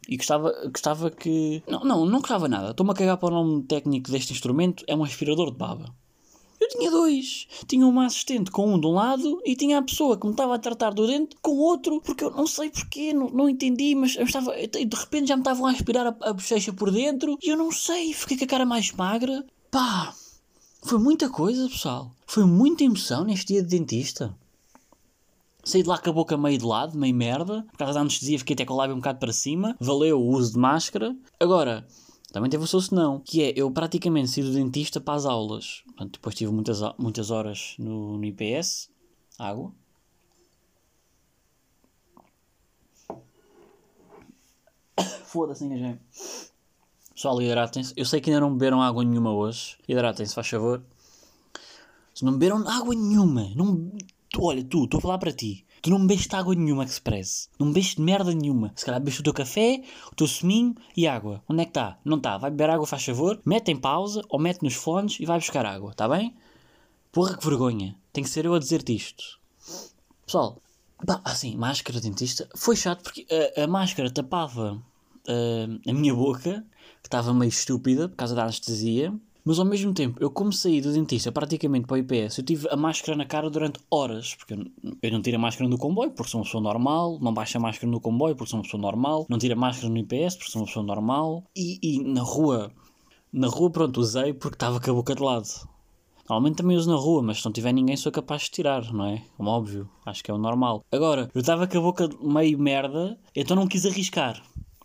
E 0.08 0.16
gostava, 0.16 0.54
gostava 0.72 1.10
que. 1.10 1.62
Não, 1.68 1.84
não, 1.84 2.06
não 2.06 2.20
gostava 2.20 2.48
nada. 2.48 2.70
Estou-me 2.70 2.92
a 2.92 2.94
cagar 2.94 3.18
para 3.18 3.34
o 3.34 3.44
nome 3.44 3.64
técnico 3.64 4.10
deste 4.10 4.32
instrumento. 4.32 4.82
É 4.86 4.96
um 4.96 5.04
aspirador 5.04 5.50
de 5.50 5.58
baba. 5.58 5.94
Eu 6.58 6.66
tinha 6.70 6.90
dois. 6.90 7.46
Tinha 7.66 7.86
uma 7.86 8.06
assistente 8.06 8.50
com 8.50 8.72
um 8.72 8.80
de 8.80 8.86
um 8.86 8.92
lado 8.92 9.42
e 9.44 9.54
tinha 9.54 9.76
a 9.76 9.82
pessoa 9.82 10.18
que 10.18 10.24
me 10.24 10.32
estava 10.32 10.54
a 10.54 10.58
tratar 10.58 10.94
do 10.94 11.06
dente 11.06 11.36
com 11.42 11.50
o 11.50 11.58
outro, 11.58 12.00
porque 12.00 12.24
eu 12.24 12.30
não 12.30 12.46
sei 12.46 12.70
porquê, 12.70 13.12
não, 13.12 13.28
não 13.28 13.50
entendi, 13.50 13.94
mas 13.94 14.16
eu 14.16 14.24
estava, 14.24 14.54
de 14.56 14.96
repente 14.96 15.28
já 15.28 15.36
me 15.36 15.42
estavam 15.42 15.66
a 15.66 15.72
aspirar 15.72 16.06
a, 16.06 16.16
a 16.30 16.32
bochecha 16.32 16.72
por 16.72 16.90
dentro 16.90 17.36
e 17.42 17.50
eu 17.50 17.56
não 17.58 17.70
sei, 17.70 18.14
fiquei 18.14 18.38
com 18.38 18.44
a 18.44 18.48
cara 18.48 18.64
mais 18.64 18.90
magra. 18.92 19.44
Pá, 19.70 20.14
foi 20.82 20.98
muita 20.98 21.28
coisa, 21.28 21.68
pessoal. 21.68 22.12
Foi 22.26 22.44
muita 22.44 22.84
emoção 22.84 23.24
neste 23.24 23.46
dia 23.46 23.62
de 23.62 23.68
dentista. 23.68 24.36
Saí 25.64 25.82
de 25.82 25.88
lá 25.88 25.98
com 25.98 26.10
a 26.10 26.12
boca 26.12 26.36
meio 26.36 26.58
de 26.58 26.64
lado, 26.64 26.96
meio 26.96 27.14
merda. 27.14 27.66
Por 27.72 27.78
causa 27.78 27.94
da 27.94 28.00
anestesia 28.00 28.38
fiquei 28.38 28.54
até 28.54 28.64
com 28.64 28.74
o 28.74 28.76
lábio 28.76 28.94
um 28.94 28.98
bocado 28.98 29.18
para 29.18 29.32
cima. 29.32 29.76
Valeu 29.80 30.20
o 30.20 30.28
uso 30.28 30.52
de 30.52 30.58
máscara. 30.58 31.16
Agora, 31.40 31.84
também 32.32 32.48
teve 32.48 32.62
o 32.62 32.66
seu 32.68 32.80
senão, 32.80 33.18
que 33.18 33.42
é 33.42 33.52
eu 33.56 33.68
praticamente 33.70 34.30
saí 34.30 34.44
do 34.44 34.52
dentista 34.52 35.00
para 35.00 35.14
as 35.14 35.26
aulas. 35.26 35.82
Portanto, 35.86 36.12
depois 36.12 36.34
tive 36.36 36.52
muitas, 36.52 36.78
muitas 36.96 37.30
horas 37.32 37.74
no, 37.78 38.16
no 38.16 38.24
IPS. 38.24 38.90
Água. 39.38 39.72
Foda-se, 45.26 45.64
engasguei. 45.64 45.98
Pessoal, 47.16 47.40
hidratem-se. 47.40 47.94
Eu 47.96 48.04
sei 48.04 48.20
que 48.20 48.28
ainda 48.28 48.42
não 48.42 48.52
beberam 48.52 48.82
água 48.82 49.02
nenhuma 49.02 49.32
hoje. 49.32 49.78
Hidratem-se, 49.88 50.34
faz 50.34 50.48
favor. 50.48 50.82
Se 52.14 52.22
não 52.22 52.32
beberam 52.32 52.68
água 52.68 52.94
nenhuma, 52.94 53.50
não... 53.56 53.90
olha, 54.38 54.62
tu, 54.62 54.84
estou 54.84 54.98
a 54.98 55.00
falar 55.00 55.16
para 55.16 55.32
ti. 55.32 55.64
Tu 55.80 55.88
não 55.88 56.06
bebeste 56.06 56.36
água 56.36 56.54
nenhuma 56.54 56.84
express. 56.84 57.48
Não 57.58 57.68
bebeste 57.68 58.02
merda 58.02 58.34
nenhuma. 58.34 58.70
Se 58.76 58.84
calhar 58.84 59.00
bebeste 59.00 59.22
o 59.22 59.24
teu 59.24 59.32
café, 59.32 59.82
o 60.12 60.14
teu 60.14 60.26
suminho 60.26 60.74
e 60.94 61.06
água. 61.06 61.42
Onde 61.48 61.62
é 61.62 61.64
que 61.64 61.70
está? 61.70 61.98
Não 62.04 62.18
está. 62.18 62.36
Vai 62.36 62.50
beber 62.50 62.68
água, 62.68 62.86
faz 62.86 63.02
favor. 63.02 63.40
Mete 63.46 63.70
em 63.70 63.76
pausa 63.76 64.22
ou 64.28 64.38
mete 64.38 64.62
nos 64.62 64.74
fones 64.74 65.18
e 65.18 65.24
vai 65.24 65.38
buscar 65.38 65.64
água. 65.64 65.92
Está 65.92 66.06
bem? 66.06 66.36
Porra, 67.10 67.34
que 67.34 67.46
vergonha. 67.46 67.96
Tem 68.12 68.22
que 68.24 68.28
ser 68.28 68.44
eu 68.44 68.52
a 68.52 68.58
dizer-te 68.58 68.94
isto. 68.94 69.40
Pessoal, 70.26 70.60
pá, 71.06 71.22
assim, 71.24 71.56
máscara 71.56 71.98
dentista. 71.98 72.46
Foi 72.54 72.76
chato 72.76 73.02
porque 73.02 73.26
a, 73.56 73.64
a 73.64 73.66
máscara 73.66 74.10
tapava 74.10 74.82
uh, 75.28 75.90
a 75.90 75.92
minha 75.92 76.14
boca 76.14 76.64
que 77.02 77.08
estava 77.08 77.32
meio 77.34 77.48
estúpida 77.48 78.08
por 78.08 78.16
causa 78.16 78.34
da 78.34 78.42
anestesia. 78.42 79.14
Mas 79.44 79.60
ao 79.60 79.64
mesmo 79.64 79.94
tempo, 79.94 80.18
eu 80.20 80.28
como 80.28 80.52
saí 80.52 80.80
do 80.80 80.92
dentista 80.92 81.30
praticamente 81.30 81.86
para 81.86 81.94
o 81.94 81.98
IPS, 81.98 82.38
eu 82.38 82.44
tive 82.44 82.68
a 82.68 82.76
máscara 82.76 83.16
na 83.16 83.24
cara 83.24 83.48
durante 83.48 83.78
horas, 83.88 84.34
porque 84.34 84.54
eu 84.54 85.12
não 85.12 85.22
tiro 85.22 85.36
a 85.36 85.40
máscara 85.40 85.70
no 85.70 85.78
comboio 85.78 86.10
porque 86.10 86.32
sou 86.32 86.40
uma 86.40 86.44
pessoa 86.44 86.60
normal, 86.60 87.18
não 87.20 87.32
baixo 87.32 87.56
a 87.56 87.60
máscara 87.60 87.88
no 87.88 88.00
comboio 88.00 88.34
porque 88.34 88.50
sou 88.50 88.58
uma 88.58 88.64
pessoa 88.64 88.80
normal, 88.80 89.24
não 89.28 89.38
tiro 89.38 89.54
a 89.54 89.56
máscara 89.56 89.88
no 89.88 89.98
IPS 89.98 90.34
porque 90.34 90.50
sou 90.50 90.62
uma 90.62 90.66
pessoa 90.66 90.84
normal, 90.84 91.44
e, 91.54 91.78
e 91.80 92.02
na 92.02 92.22
rua 92.22 92.72
Na 93.32 93.48
rua, 93.48 93.70
pronto, 93.70 94.00
usei 94.00 94.32
porque 94.32 94.56
estava 94.56 94.80
com 94.80 94.90
a 94.90 94.94
boca 94.94 95.14
de 95.14 95.22
lado. 95.22 95.46
Normalmente 96.28 96.56
também 96.56 96.76
uso 96.76 96.90
na 96.90 96.96
rua, 96.96 97.22
mas 97.22 97.38
se 97.38 97.44
não 97.44 97.52
tiver 97.52 97.72
ninguém 97.72 97.96
sou 97.96 98.10
capaz 98.10 98.42
de 98.42 98.50
tirar, 98.50 98.92
não 98.92 99.06
é? 99.06 99.22
Como 99.36 99.48
óbvio, 99.48 99.88
acho 100.04 100.24
que 100.24 100.30
é 100.30 100.34
o 100.34 100.38
normal. 100.38 100.84
Agora, 100.90 101.30
eu 101.32 101.40
estava 101.40 101.68
com 101.68 101.78
a 101.78 101.80
boca 101.80 102.08
meio 102.20 102.58
merda, 102.58 103.16
então 103.34 103.54
não 103.56 103.68
quis 103.68 103.86
arriscar. 103.86 104.42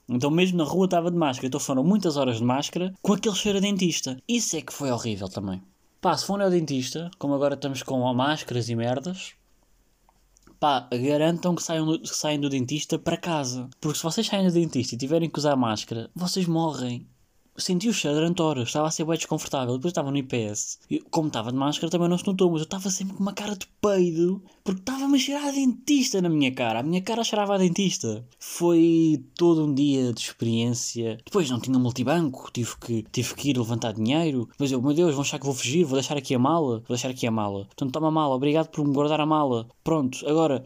Então 0.10 0.30
mesmo 0.30 0.58
na 0.58 0.64
rua 0.64 0.86
estava 0.86 1.10
de 1.10 1.18
máscara, 1.18 1.48
então 1.48 1.60
foram 1.60 1.84
muitas 1.84 2.18
horas 2.18 2.38
de 2.38 2.44
máscara 2.44 2.94
com 3.02 3.14
aquele 3.14 3.36
cheiro 3.36 3.58
a 3.58 3.62
dentista. 3.62 4.18
Isso 4.28 4.58
é 4.58 4.62
que 4.62 4.74
foi 4.74 4.92
horrível 4.92 5.30
também. 5.30 5.62
Pá, 6.02 6.18
se 6.18 6.26
forem 6.26 6.46
ao 6.46 6.52
dentista, 6.52 7.12
como 7.20 7.34
agora 7.34 7.54
estamos 7.54 7.84
com 7.84 8.14
máscaras 8.14 8.70
e 8.70 8.76
merdas, 8.76 9.34
pá, 10.60 10.88
garantam 10.92 11.56
que 11.56 11.64
saiam, 11.64 11.98
que 11.98 12.08
saiam 12.08 12.42
do 12.42 12.50
dentista 12.50 12.98
para 12.98 13.18
casa. 13.18 13.70
Porque 13.80 13.98
se 13.98 14.04
vocês 14.04 14.28
saem 14.28 14.48
do 14.48 14.54
dentista 14.54 14.96
e 14.96 14.98
tiverem 14.98 15.30
que 15.30 15.40
usar 15.40 15.56
máscara, 15.56 16.10
vocês 16.16 16.48
morrem 16.48 17.08
senti 17.58 17.90
o 17.90 17.94
cheiro 17.94 18.18
durante 18.18 18.42
horas, 18.42 18.68
estava 18.68 18.88
a 18.88 18.92
ser 18.92 19.06
bem 19.06 19.16
desconfortável. 19.16 19.76
Depois 19.76 19.92
estava 19.92 20.12
no 20.12 20.18
IPS, 20.18 20.80
e 20.90 21.00
como 21.00 21.28
estava 21.28 21.52
de 21.52 21.58
máscara 21.58 21.90
também 21.90 22.10
não 22.10 22.18
se 22.18 22.28
notou, 22.28 22.50
mas 22.52 22.62
eu 22.62 22.66
estava 22.66 22.90
sempre 22.90 23.16
com 23.16 23.22
uma 23.22 23.34
cara 23.34 23.56
de 23.56 23.68
peido, 23.82 24.42
porque 24.64 24.82
estava-me 24.82 25.16
a 25.16 25.20
cheirar 25.20 25.48
a 25.48 25.52
dentista 25.52 26.22
na 26.22 26.30
minha 26.30 26.52
cara. 26.52 26.80
A 26.80 26.84
minha 26.84 27.02
cara 27.02 27.24
cheirava 27.24 27.56
a 27.56 27.58
dentista. 27.58 28.26
Foi 28.40 29.24
todo 29.36 29.66
um 29.66 29.74
dia 29.74 30.14
de 30.14 30.22
experiência. 30.22 31.18
Depois 31.24 31.50
não 31.50 31.60
tinha 31.60 31.78
multibanco, 31.78 32.50
tive 32.52 32.76
que, 32.78 33.06
tive 33.12 33.36
que 33.36 33.50
ir 33.50 33.58
levantar 33.58 33.94
dinheiro. 33.94 34.48
Depois 34.52 34.72
eu, 34.72 34.82
meu 34.82 34.94
Deus, 34.94 35.14
vão 35.14 35.22
achar 35.22 35.40
que 35.40 35.46
vou 35.46 35.56
fugir, 35.56 35.84
vou 35.84 35.96
deixar 35.96 36.18
aqui 36.18 36.36
a 36.36 36.40
mala, 36.40 36.80
vou 36.80 36.96
deixar 36.96 37.10
aqui 37.10 37.26
a 37.28 37.32
mala. 37.32 37.66
Portanto, 37.66 37.92
toma 37.92 38.08
a 38.08 38.12
mala, 38.12 38.36
obrigado 38.36 38.70
por 38.70 38.86
me 38.86 38.94
guardar 38.94 39.20
a 39.20 39.26
mala. 39.26 39.68
Pronto, 39.84 40.28
agora 40.28 40.64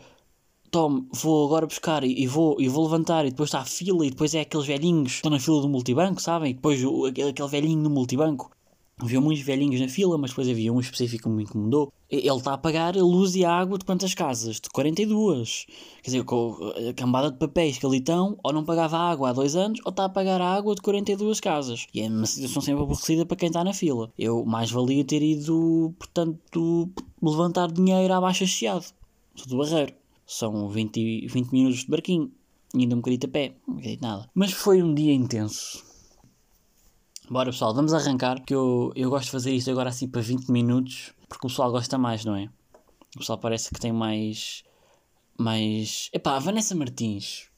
tome, 0.75 1.07
vou 1.09 1.45
agora 1.45 1.65
buscar 1.65 2.03
e, 2.03 2.21
e, 2.21 2.27
vou, 2.27 2.59
e 2.59 2.67
vou 2.67 2.83
levantar 2.83 3.25
e 3.25 3.29
depois 3.29 3.47
está 3.47 3.59
a 3.59 3.65
fila 3.65 4.05
e 4.05 4.09
depois 4.09 4.35
é 4.35 4.41
aqueles 4.41 4.67
velhinhos 4.67 5.11
que 5.11 5.15
estão 5.15 5.31
na 5.31 5.39
fila 5.39 5.61
do 5.61 5.69
multibanco, 5.69 6.21
sabem? 6.21 6.51
E 6.51 6.53
depois 6.53 6.83
o, 6.83 7.05
aquele, 7.05 7.29
aquele 7.29 7.47
velhinho 7.47 7.81
no 7.81 7.89
multibanco. 7.89 8.51
Havia 8.99 9.21
muitos 9.21 9.45
velhinhos 9.45 9.79
na 9.79 9.87
fila, 9.87 10.17
mas 10.17 10.31
depois 10.31 10.49
havia 10.49 10.73
um 10.73 10.79
específico 10.81 11.29
que 11.29 11.29
me 11.29 11.43
incomodou. 11.43 11.93
Ele 12.09 12.27
está 12.27 12.53
a 12.53 12.57
pagar 12.57 12.97
a 12.97 13.01
luz 13.01 13.35
e 13.35 13.45
a 13.45 13.53
água 13.53 13.77
de 13.77 13.85
quantas 13.85 14.13
casas? 14.13 14.59
De 14.59 14.69
42. 14.69 15.65
Quer 16.03 16.11
dizer, 16.11 16.23
com 16.25 16.57
a 16.89 16.93
cambada 16.93 17.31
de 17.31 17.37
papéis 17.37 17.77
que 17.77 17.85
ali 17.85 17.99
estão, 17.99 18.37
ou 18.43 18.51
não 18.51 18.65
pagava 18.65 18.97
água 18.97 19.29
há 19.29 19.33
dois 19.33 19.55
anos, 19.55 19.79
ou 19.85 19.91
está 19.91 20.05
a 20.05 20.09
pagar 20.09 20.41
a 20.41 20.55
água 20.55 20.75
de 20.75 20.81
42 20.81 21.39
casas. 21.39 21.87
E 21.93 22.01
é 22.01 22.07
uma 22.07 22.25
situação 22.25 22.61
sempre 22.61 22.83
aborrecida 22.83 23.25
para 23.25 23.37
quem 23.37 23.47
está 23.47 23.63
na 23.63 23.73
fila. 23.73 24.11
Eu 24.19 24.45
mais 24.45 24.71
valia 24.71 25.05
ter 25.05 25.21
ido, 25.21 25.93
portanto, 25.97 26.89
levantar 27.21 27.71
dinheiro 27.71 28.13
à 28.13 28.19
baixa 28.19 28.45
chiado. 28.45 28.85
Sou 29.35 29.47
do 29.47 29.57
barreiro. 29.57 30.04
São 30.25 30.67
20, 30.69 31.27
20 31.27 31.51
minutos 31.51 31.79
de 31.79 31.87
barquinho. 31.87 32.31
Ainda 32.73 32.95
um 32.95 32.99
bocadinho 32.99 33.21
a 33.25 33.27
pé. 33.31 33.55
Não 33.67 33.77
acredito 33.77 34.01
nada. 34.01 34.29
Mas 34.33 34.51
foi 34.51 34.81
um 34.81 34.93
dia 34.93 35.13
intenso. 35.13 35.83
Bora 37.29 37.51
pessoal, 37.51 37.73
vamos 37.73 37.93
arrancar. 37.93 38.43
Que 38.43 38.53
eu, 38.53 38.91
eu 38.95 39.09
gosto 39.09 39.25
de 39.25 39.31
fazer 39.31 39.51
isto 39.53 39.71
agora 39.71 39.89
assim 39.89 40.07
para 40.07 40.21
20 40.21 40.49
minutos. 40.49 41.13
Porque 41.29 41.45
o 41.45 41.49
pessoal 41.49 41.71
gosta 41.71 41.97
mais, 41.97 42.25
não 42.25 42.35
é? 42.35 42.49
O 43.15 43.19
pessoal 43.19 43.37
parece 43.37 43.69
que 43.69 43.79
tem 43.79 43.91
mais. 43.91 44.63
Mais. 45.37 46.09
Epá, 46.13 46.35
a 46.35 46.39
Vanessa 46.39 46.75
Martins 46.75 47.49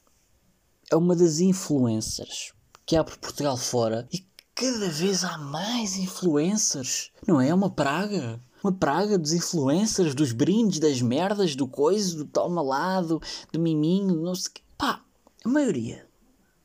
é 0.90 0.96
uma 0.96 1.14
das 1.14 1.40
influencers 1.40 2.52
que 2.86 2.96
há 2.96 3.04
por 3.04 3.18
Portugal 3.18 3.56
fora 3.56 4.08
e 4.12 4.26
cada 4.54 4.88
vez 4.88 5.22
há 5.24 5.36
mais 5.38 5.96
influencers. 5.96 7.10
Não 7.26 7.40
é? 7.40 7.48
É 7.48 7.54
uma 7.54 7.70
praga 7.70 8.42
uma 8.62 8.72
praga 8.72 9.18
dos 9.18 9.32
influencers, 9.32 10.14
dos 10.14 10.32
brindes, 10.32 10.78
das 10.78 11.00
merdas, 11.00 11.54
do 11.54 11.66
coisa, 11.66 12.16
do 12.16 12.24
toma 12.24 12.62
lá, 12.62 13.00
do, 13.00 13.20
miminho, 13.58 14.16
não 14.16 14.34
sei 14.34 14.52
o 14.56 14.76
Pá, 14.76 15.02
a 15.44 15.48
maioria. 15.48 16.06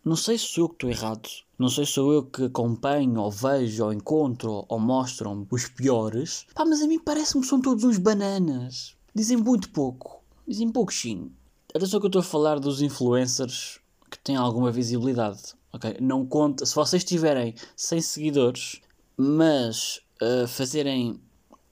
Não 0.05 0.15
sei 0.15 0.37
se 0.37 0.45
sou 0.45 0.65
eu 0.65 0.69
que 0.69 0.75
estou 0.75 0.89
errado. 0.89 1.29
Não 1.57 1.69
sei 1.69 1.85
se 1.85 1.93
sou 1.93 2.11
eu 2.11 2.23
que 2.23 2.45
acompanho, 2.45 3.21
ou 3.21 3.31
vejo, 3.31 3.85
ou 3.85 3.93
encontro, 3.93 4.65
ou 4.67 4.79
mostram 4.79 5.47
os 5.49 5.67
piores. 5.69 6.45
Pá, 6.53 6.65
mas 6.65 6.81
a 6.81 6.87
mim 6.87 6.99
parece-me 6.99 7.41
que 7.41 7.47
são 7.47 7.61
todos 7.61 7.83
uns 7.83 7.97
bananas. 7.97 8.95
Dizem 9.15 9.37
muito 9.37 9.69
pouco. 9.69 10.21
Dizem 10.47 10.69
pouquinho. 10.69 11.31
Atenção 11.73 11.99
que 11.99 12.05
eu 12.05 12.09
estou 12.09 12.19
a 12.19 12.23
falar 12.23 12.59
dos 12.59 12.81
influencers 12.81 13.79
que 14.11 14.19
têm 14.19 14.35
alguma 14.35 14.71
visibilidade. 14.71 15.55
Ok? 15.71 15.97
Não 15.99 16.25
conta. 16.25 16.65
Se 16.65 16.75
vocês 16.75 17.03
tiverem 17.03 17.55
100 17.75 18.01
seguidores, 18.01 18.81
mas 19.17 20.01
uh, 20.21 20.47
fazerem 20.47 21.19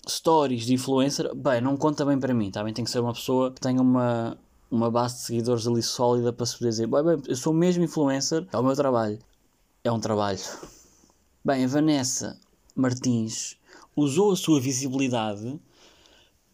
stories 0.07 0.65
de 0.65 0.73
influencer, 0.73 1.33
bem, 1.35 1.61
não 1.61 1.77
conta 1.77 2.05
bem 2.05 2.19
para 2.19 2.33
mim, 2.33 2.51
tá? 2.51 2.63
Tem 2.71 2.83
que 2.83 2.91
ser 2.91 2.99
uma 2.99 3.13
pessoa 3.13 3.51
que 3.51 3.61
tenha 3.61 3.81
uma, 3.81 4.37
uma 4.69 4.89
base 4.89 5.15
de 5.15 5.21
seguidores 5.21 5.67
ali 5.67 5.83
sólida 5.83 6.33
para 6.33 6.45
se 6.45 6.57
poder 6.57 6.69
dizer, 6.69 6.87
bem, 6.87 7.03
bem, 7.03 7.21
eu 7.27 7.35
sou 7.35 7.53
mesmo 7.53 7.83
influencer, 7.83 8.47
é 8.51 8.57
o 8.57 8.63
meu 8.63 8.75
trabalho. 8.75 9.19
É 9.83 9.91
um 9.91 9.99
trabalho. 9.99 10.39
Bem, 11.43 11.65
a 11.65 11.67
Vanessa 11.67 12.39
Martins 12.75 13.57
usou 13.95 14.31
a 14.31 14.35
sua 14.35 14.61
visibilidade 14.61 15.59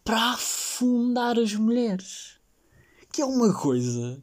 para 0.04 0.32
afundar 0.32 1.38
as 1.38 1.54
mulheres. 1.54 2.38
Que 3.12 3.22
é 3.22 3.24
uma 3.24 3.52
coisa 3.52 4.22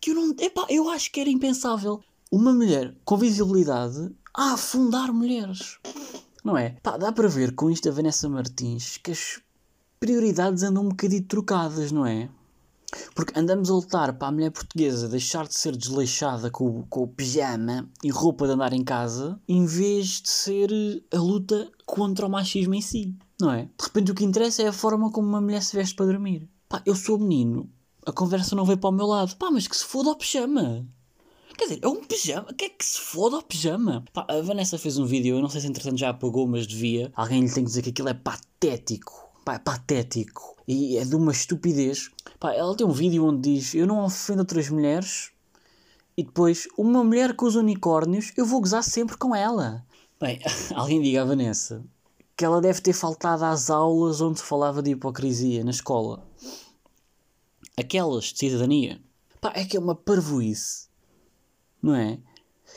que 0.00 0.10
eu 0.10 0.14
não. 0.14 0.34
Epá, 0.38 0.66
eu 0.70 0.88
acho 0.88 1.12
que 1.12 1.20
era 1.20 1.28
impensável. 1.28 2.02
Uma 2.30 2.52
mulher 2.52 2.96
com 3.04 3.16
visibilidade 3.16 4.10
a 4.34 4.54
afundar 4.54 5.12
mulheres. 5.12 5.78
Não 6.46 6.56
é? 6.56 6.76
Pá, 6.80 6.96
dá 6.96 7.10
para 7.10 7.26
ver 7.26 7.56
com 7.56 7.68
isto 7.68 7.88
a 7.88 7.92
Vanessa 7.92 8.28
Martins 8.28 8.98
que 8.98 9.10
as 9.10 9.40
prioridades 9.98 10.62
andam 10.62 10.84
um 10.84 10.90
bocadinho 10.90 11.24
trocadas, 11.24 11.90
não 11.90 12.06
é? 12.06 12.28
Porque 13.16 13.36
andamos 13.36 13.68
a 13.68 13.74
lutar 13.74 14.12
para 14.16 14.28
a 14.28 14.30
mulher 14.30 14.52
portuguesa 14.52 15.08
deixar 15.08 15.48
de 15.48 15.58
ser 15.58 15.76
desleixada 15.76 16.48
com, 16.48 16.84
com 16.84 17.02
o 17.02 17.08
pijama 17.08 17.90
e 18.00 18.10
roupa 18.10 18.46
de 18.46 18.52
andar 18.52 18.72
em 18.72 18.84
casa, 18.84 19.40
em 19.48 19.66
vez 19.66 20.22
de 20.22 20.28
ser 20.28 20.70
a 21.12 21.18
luta 21.18 21.68
contra 21.84 22.26
o 22.26 22.30
machismo 22.30 22.76
em 22.76 22.80
si, 22.80 23.12
não 23.40 23.50
é? 23.50 23.62
De 23.64 23.84
repente 23.84 24.12
o 24.12 24.14
que 24.14 24.24
interessa 24.24 24.62
é 24.62 24.68
a 24.68 24.72
forma 24.72 25.10
como 25.10 25.26
uma 25.26 25.40
mulher 25.40 25.64
se 25.64 25.74
veste 25.74 25.96
para 25.96 26.06
dormir. 26.06 26.48
Pá, 26.68 26.80
eu 26.86 26.94
sou 26.94 27.18
menino, 27.18 27.68
a 28.06 28.12
conversa 28.12 28.54
não 28.54 28.64
veio 28.64 28.78
para 28.78 28.90
o 28.90 28.92
meu 28.92 29.06
lado. 29.06 29.34
Pá, 29.34 29.50
mas 29.50 29.66
que 29.66 29.76
se 29.76 29.84
foda 29.84 30.10
o 30.10 30.16
pijama. 30.16 30.86
Quer 31.56 31.64
dizer, 31.64 31.80
é 31.82 31.88
um 31.88 32.04
pijama. 32.04 32.52
Que 32.52 32.66
é 32.66 32.68
que 32.68 32.84
se 32.84 33.00
foda 33.00 33.38
o 33.38 33.42
pijama? 33.42 34.04
Pá, 34.12 34.26
a 34.28 34.40
Vanessa 34.42 34.78
fez 34.78 34.98
um 34.98 35.06
vídeo, 35.06 35.36
eu 35.36 35.42
não 35.42 35.48
sei 35.48 35.60
se 35.60 35.66
entretanto 35.66 35.98
já 35.98 36.10
apagou, 36.10 36.46
mas 36.46 36.66
devia. 36.66 37.10
Alguém 37.14 37.40
lhe 37.40 37.50
tem 37.50 37.64
que 37.64 37.70
dizer 37.70 37.82
que 37.82 37.90
aquilo 37.90 38.08
é 38.08 38.14
patético. 38.14 39.30
Pá, 39.44 39.54
é 39.54 39.58
patético. 39.58 40.56
E 40.68 40.98
é 40.98 41.04
de 41.04 41.14
uma 41.14 41.32
estupidez. 41.32 42.10
Pá, 42.38 42.52
ela 42.52 42.76
tem 42.76 42.86
um 42.86 42.92
vídeo 42.92 43.24
onde 43.24 43.54
diz: 43.54 43.74
Eu 43.74 43.86
não 43.86 44.04
ofendo 44.04 44.40
outras 44.40 44.68
mulheres. 44.68 45.30
E 46.16 46.22
depois, 46.22 46.66
uma 46.76 47.04
mulher 47.04 47.34
com 47.34 47.46
os 47.46 47.56
unicórnios, 47.56 48.32
eu 48.36 48.46
vou 48.46 48.60
gozar 48.60 48.82
sempre 48.82 49.16
com 49.16 49.34
ela. 49.34 49.84
Bem, 50.20 50.40
alguém 50.74 51.00
diga 51.00 51.22
à 51.22 51.24
Vanessa 51.24 51.84
que 52.36 52.44
ela 52.44 52.60
deve 52.60 52.82
ter 52.82 52.92
faltado 52.92 53.46
às 53.46 53.70
aulas 53.70 54.20
onde 54.20 54.40
se 54.40 54.44
falava 54.44 54.82
de 54.82 54.90
hipocrisia 54.90 55.64
na 55.64 55.70
escola. 55.70 56.22
Aquelas 57.78 58.24
de 58.24 58.38
cidadania. 58.38 59.00
Pá, 59.40 59.52
é 59.54 59.64
que 59.64 59.74
é 59.74 59.80
uma 59.80 59.94
parvoíce 59.94 60.85
não 61.82 61.94
é? 61.94 62.18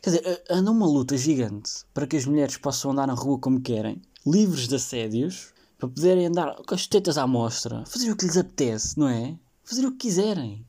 Quer 0.02 0.10
dizer, 0.12 0.44
anda 0.50 0.72
uma 0.72 0.86
luta 0.86 1.18
gigante 1.18 1.84
para 1.94 2.08
que 2.08 2.16
as 2.16 2.26
mulheres 2.26 2.58
possam 2.58 2.92
andar 2.92 3.08
na 3.08 3.14
rua 3.14 3.40
como 3.40 3.60
querem, 3.60 4.02
livres 4.26 4.68
de 4.68 4.76
assédios, 4.76 5.54
para 5.78 5.90
poderem 5.90 6.28
andar 6.28 6.56
com 6.56 6.76
as 6.76 6.86
tetas 6.86 7.18
à 7.18 7.26
mostra, 7.26 7.86
fazer 7.86 8.12
o 8.12 8.16
que 8.16 8.26
lhes 8.26 8.38
apetece, 8.38 9.00
não 9.00 9.08
é? 9.08 9.38
Fazer 9.64 9.86
o 9.86 9.92
que 9.92 9.98
quiserem. 9.98 10.66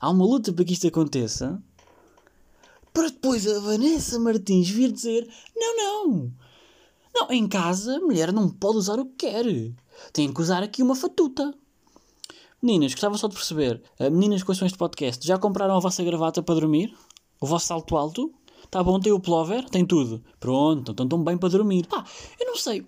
Há 0.00 0.10
uma 0.10 0.24
luta 0.24 0.52
para 0.52 0.64
que 0.64 0.72
isto 0.72 0.86
aconteça, 0.86 1.62
para 2.92 3.08
depois 3.08 3.46
a 3.46 3.58
Vanessa 3.58 4.18
Martins 4.18 4.70
vir 4.70 4.92
dizer: 4.92 5.28
não, 5.56 5.76
não, 5.76 6.32
não, 7.14 7.32
em 7.32 7.46
casa 7.48 7.96
a 7.96 8.00
mulher 8.00 8.32
não 8.32 8.48
pode 8.48 8.78
usar 8.78 8.98
o 8.98 9.06
que 9.06 9.26
quer, 9.26 9.44
tem 10.12 10.32
que 10.32 10.40
usar 10.40 10.62
aqui 10.62 10.82
uma 10.82 10.94
fatuta. 10.94 11.52
Meninas, 12.62 12.92
gostava 12.92 13.18
só 13.18 13.28
de 13.28 13.34
perceber, 13.34 13.82
eh, 13.98 14.08
meninas 14.08 14.42
com 14.42 14.52
este 14.52 14.78
podcast, 14.78 15.26
já 15.26 15.36
compraram 15.36 15.76
a 15.76 15.80
vossa 15.80 16.02
gravata 16.02 16.42
para 16.42 16.54
dormir? 16.54 16.96
O 17.40 17.46
vosso 17.46 17.66
salto 17.66 17.96
alto? 17.96 18.32
Tá 18.70 18.82
bom, 18.82 18.98
tem 18.98 19.12
o 19.12 19.20
plover? 19.20 19.68
Tem 19.68 19.84
tudo. 19.84 20.24
Pronto, 20.40 20.92
então 20.92 21.04
estão 21.04 21.22
bem 21.22 21.36
para 21.36 21.48
dormir. 21.48 21.86
Pá, 21.86 22.04
eu 22.40 22.46
não 22.46 22.56
sei. 22.56 22.84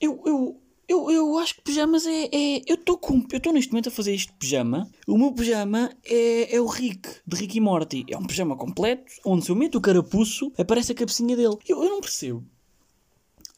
Eu, 0.00 0.22
eu, 0.24 0.60
eu, 0.88 1.10
eu 1.10 1.38
acho 1.38 1.56
que 1.56 1.62
pijamas 1.62 2.06
é. 2.06 2.28
é 2.32 2.62
eu 2.66 2.74
estou 2.74 2.98
com. 2.98 3.24
Eu 3.30 3.38
estou 3.38 3.52
neste 3.52 3.72
momento 3.72 3.88
a 3.88 3.92
fazer 3.92 4.14
este 4.14 4.32
pijama. 4.32 4.90
O 5.06 5.16
meu 5.16 5.32
pijama 5.32 5.90
é, 6.04 6.54
é 6.54 6.60
o 6.60 6.66
Rick, 6.66 7.08
de 7.26 7.36
Rick 7.36 7.56
e 7.56 7.60
Morty. 7.60 8.04
É 8.08 8.16
um 8.16 8.26
pijama 8.26 8.56
completo, 8.56 9.12
onde 9.24 9.44
se 9.44 9.50
eu 9.50 9.56
meto 9.56 9.78
o 9.78 9.80
carapuço, 9.80 10.52
aparece 10.58 10.92
a 10.92 10.94
cabecinha 10.94 11.36
dele. 11.36 11.56
Eu, 11.68 11.82
eu 11.82 11.90
não 11.90 12.00
percebo 12.00 12.44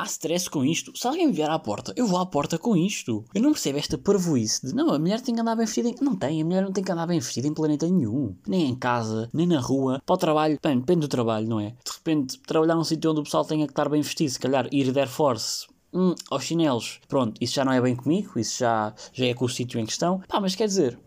há 0.03 0.07
stress 0.07 0.51
com 0.51 0.65
isto. 0.65 0.97
Se 0.97 1.07
alguém 1.07 1.27
me 1.27 1.33
vier 1.33 1.49
à 1.49 1.59
porta, 1.59 1.93
eu 1.97 2.07
vou 2.07 2.19
à 2.19 2.27
porta 2.27 2.59
com 2.59 2.77
isto. 2.77 3.25
Eu 3.33 3.41
não 3.41 3.53
percebo 3.53 3.79
esta 3.79 3.97
parvoíce 3.97 4.67
de 4.67 4.75
não, 4.75 4.91
a 4.91 4.99
mulher 4.99 5.21
tem 5.21 5.35
que 5.35 5.41
andar 5.41 5.55
bem 5.55 5.65
vestida. 5.65 5.89
Em... 5.89 5.95
Não 6.01 6.17
tem, 6.17 6.43
a 6.43 6.45
mulher 6.45 6.63
não 6.63 6.73
tem 6.73 6.83
que 6.83 6.91
andar 6.91 7.07
bem 7.07 7.21
vestida 7.21 7.47
em 7.47 7.55
planeta 7.55 7.87
nenhum. 7.87 8.35
Nem 8.47 8.71
em 8.71 8.75
casa, 8.75 9.31
nem 9.33 9.47
na 9.47 9.61
rua. 9.61 10.03
Para 10.05 10.15
o 10.15 10.19
trabalho, 10.19 10.59
bem, 10.63 10.79
depende 10.79 11.01
do 11.01 11.09
trabalho, 11.09 11.49
não 11.49 11.61
é? 11.61 11.71
De 11.85 11.93
repente, 11.93 12.39
trabalhar 12.41 12.75
num 12.75 12.85
sítio 12.85 13.11
onde 13.11 13.21
o 13.21 13.25
pessoal 13.25 13.45
tenha 13.45 13.67
que 13.67 13.73
estar 13.73 13.89
bem 13.89 14.03
vestido, 14.03 14.31
se 14.31 14.41
calhar 14.41 14.69
ir 14.73 14.93
de 14.93 14.99
Air 14.99 15.09
Force. 15.09 15.67
Hum, 15.95 16.15
aos 16.31 16.45
chinelos. 16.45 17.01
Pronto, 17.07 17.35
isso 17.41 17.55
já 17.55 17.65
não 17.65 17.73
é 17.73 17.81
bem 17.81 17.95
comigo, 17.95 18.39
isso 18.39 18.61
já, 18.61 18.95
já 19.13 19.27
é 19.27 19.35
com 19.35 19.45
o 19.45 19.49
sítio 19.49 19.79
em 19.79 19.85
questão. 19.85 20.21
Pá, 20.27 20.41
mas 20.41 20.55
quer 20.55 20.67
dizer, 20.67 20.99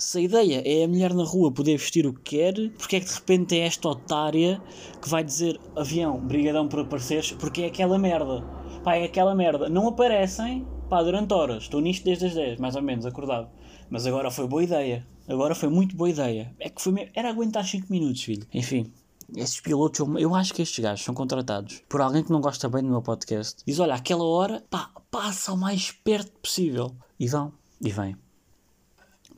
se 0.00 0.18
a 0.18 0.20
ideia 0.22 0.62
é 0.64 0.84
a 0.84 0.88
mulher 0.88 1.12
na 1.12 1.24
rua 1.24 1.52
poder 1.52 1.76
vestir 1.76 2.06
o 2.06 2.14
que 2.14 2.36
quer, 2.36 2.54
porque 2.78 2.96
é 2.96 3.00
que 3.00 3.06
de 3.06 3.14
repente 3.14 3.54
é 3.54 3.66
esta 3.66 3.88
otária 3.88 4.60
que 5.00 5.08
vai 5.08 5.22
dizer 5.22 5.60
avião, 5.76 6.18
brigadão 6.18 6.66
por 6.66 6.80
apareceres, 6.80 7.32
porque 7.32 7.62
é 7.62 7.66
aquela 7.66 7.98
merda. 7.98 8.42
Pá, 8.82 8.96
é 8.96 9.04
aquela 9.04 9.34
merda. 9.34 9.68
Não 9.68 9.88
aparecem, 9.88 10.66
pá, 10.88 11.02
durante 11.02 11.34
horas. 11.34 11.64
Estou 11.64 11.80
nisto 11.80 12.04
desde 12.04 12.26
as 12.26 12.34
10, 12.34 12.58
mais 12.58 12.74
ou 12.76 12.82
menos, 12.82 13.04
acordado. 13.04 13.50
Mas 13.90 14.06
agora 14.06 14.30
foi 14.30 14.48
boa 14.48 14.64
ideia. 14.64 15.06
Agora 15.28 15.54
foi 15.54 15.68
muito 15.68 15.94
boa 15.94 16.08
ideia. 16.08 16.54
É 16.58 16.70
que 16.70 16.80
foi 16.80 16.92
mesmo... 16.92 17.10
Era 17.14 17.28
aguentar 17.28 17.64
5 17.64 17.86
minutos, 17.90 18.22
filho. 18.22 18.46
Enfim. 18.54 18.90
Esses 19.36 19.60
pilotos, 19.60 20.00
eu, 20.18 20.34
acho 20.34 20.52
que 20.54 20.62
estes 20.62 20.82
gajos 20.82 21.04
são 21.04 21.14
contratados 21.14 21.82
por 21.88 22.00
alguém 22.00 22.24
que 22.24 22.32
não 22.32 22.40
gosta 22.40 22.68
bem 22.68 22.82
do 22.82 22.88
meu 22.88 23.02
podcast. 23.02 23.62
Diz: 23.64 23.78
Olha, 23.78 23.94
aquela 23.94 24.24
hora, 24.24 24.64
pá, 24.68 24.90
passa 25.08 25.52
o 25.52 25.56
mais 25.56 25.92
perto 25.92 26.32
possível. 26.40 26.96
E 27.18 27.28
vão, 27.28 27.52
e 27.80 27.90
vêm. 27.90 28.16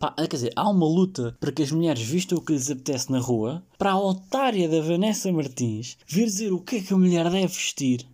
Pá, 0.02 0.12
quer 0.16 0.35
dizer, 0.35 0.52
há 0.56 0.68
uma 0.68 0.85
luta 0.85 1.37
para 1.38 1.52
que 1.52 1.62
as 1.62 1.71
mulheres 1.71 2.02
vistam 2.02 2.37
o 2.37 2.40
que 2.40 2.52
lhes 2.52 2.68
apetece 2.68 3.12
na 3.12 3.21
rua, 3.21 3.64
para 3.78 3.92
a 3.92 4.00
otária 4.00 4.68
da 4.68 4.80
Vanessa 4.80 5.30
Martins 5.30 5.97
vir 6.09 6.25
dizer 6.25 6.52
o 6.52 6.59
que 6.59 6.75
é 6.75 6.80
que 6.80 6.92
a 6.92 6.97
mulher 6.97 7.30
deve 7.30 7.47
vestir 7.47 8.04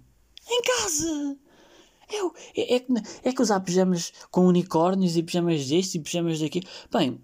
em 0.51 0.63
casa. 0.63 1.39
É, 2.13 2.17
é, 2.61 2.77
é, 2.77 2.87
é 3.23 3.33
que 3.33 3.41
usar 3.41 3.61
pijamas 3.61 4.13
com 4.31 4.47
unicórnios 4.47 5.17
e 5.17 5.23
pijamas 5.23 5.67
deste 5.67 5.97
e 5.97 6.03
pijamas 6.03 6.39
daqui. 6.41 6.61
Bem, 6.93 7.19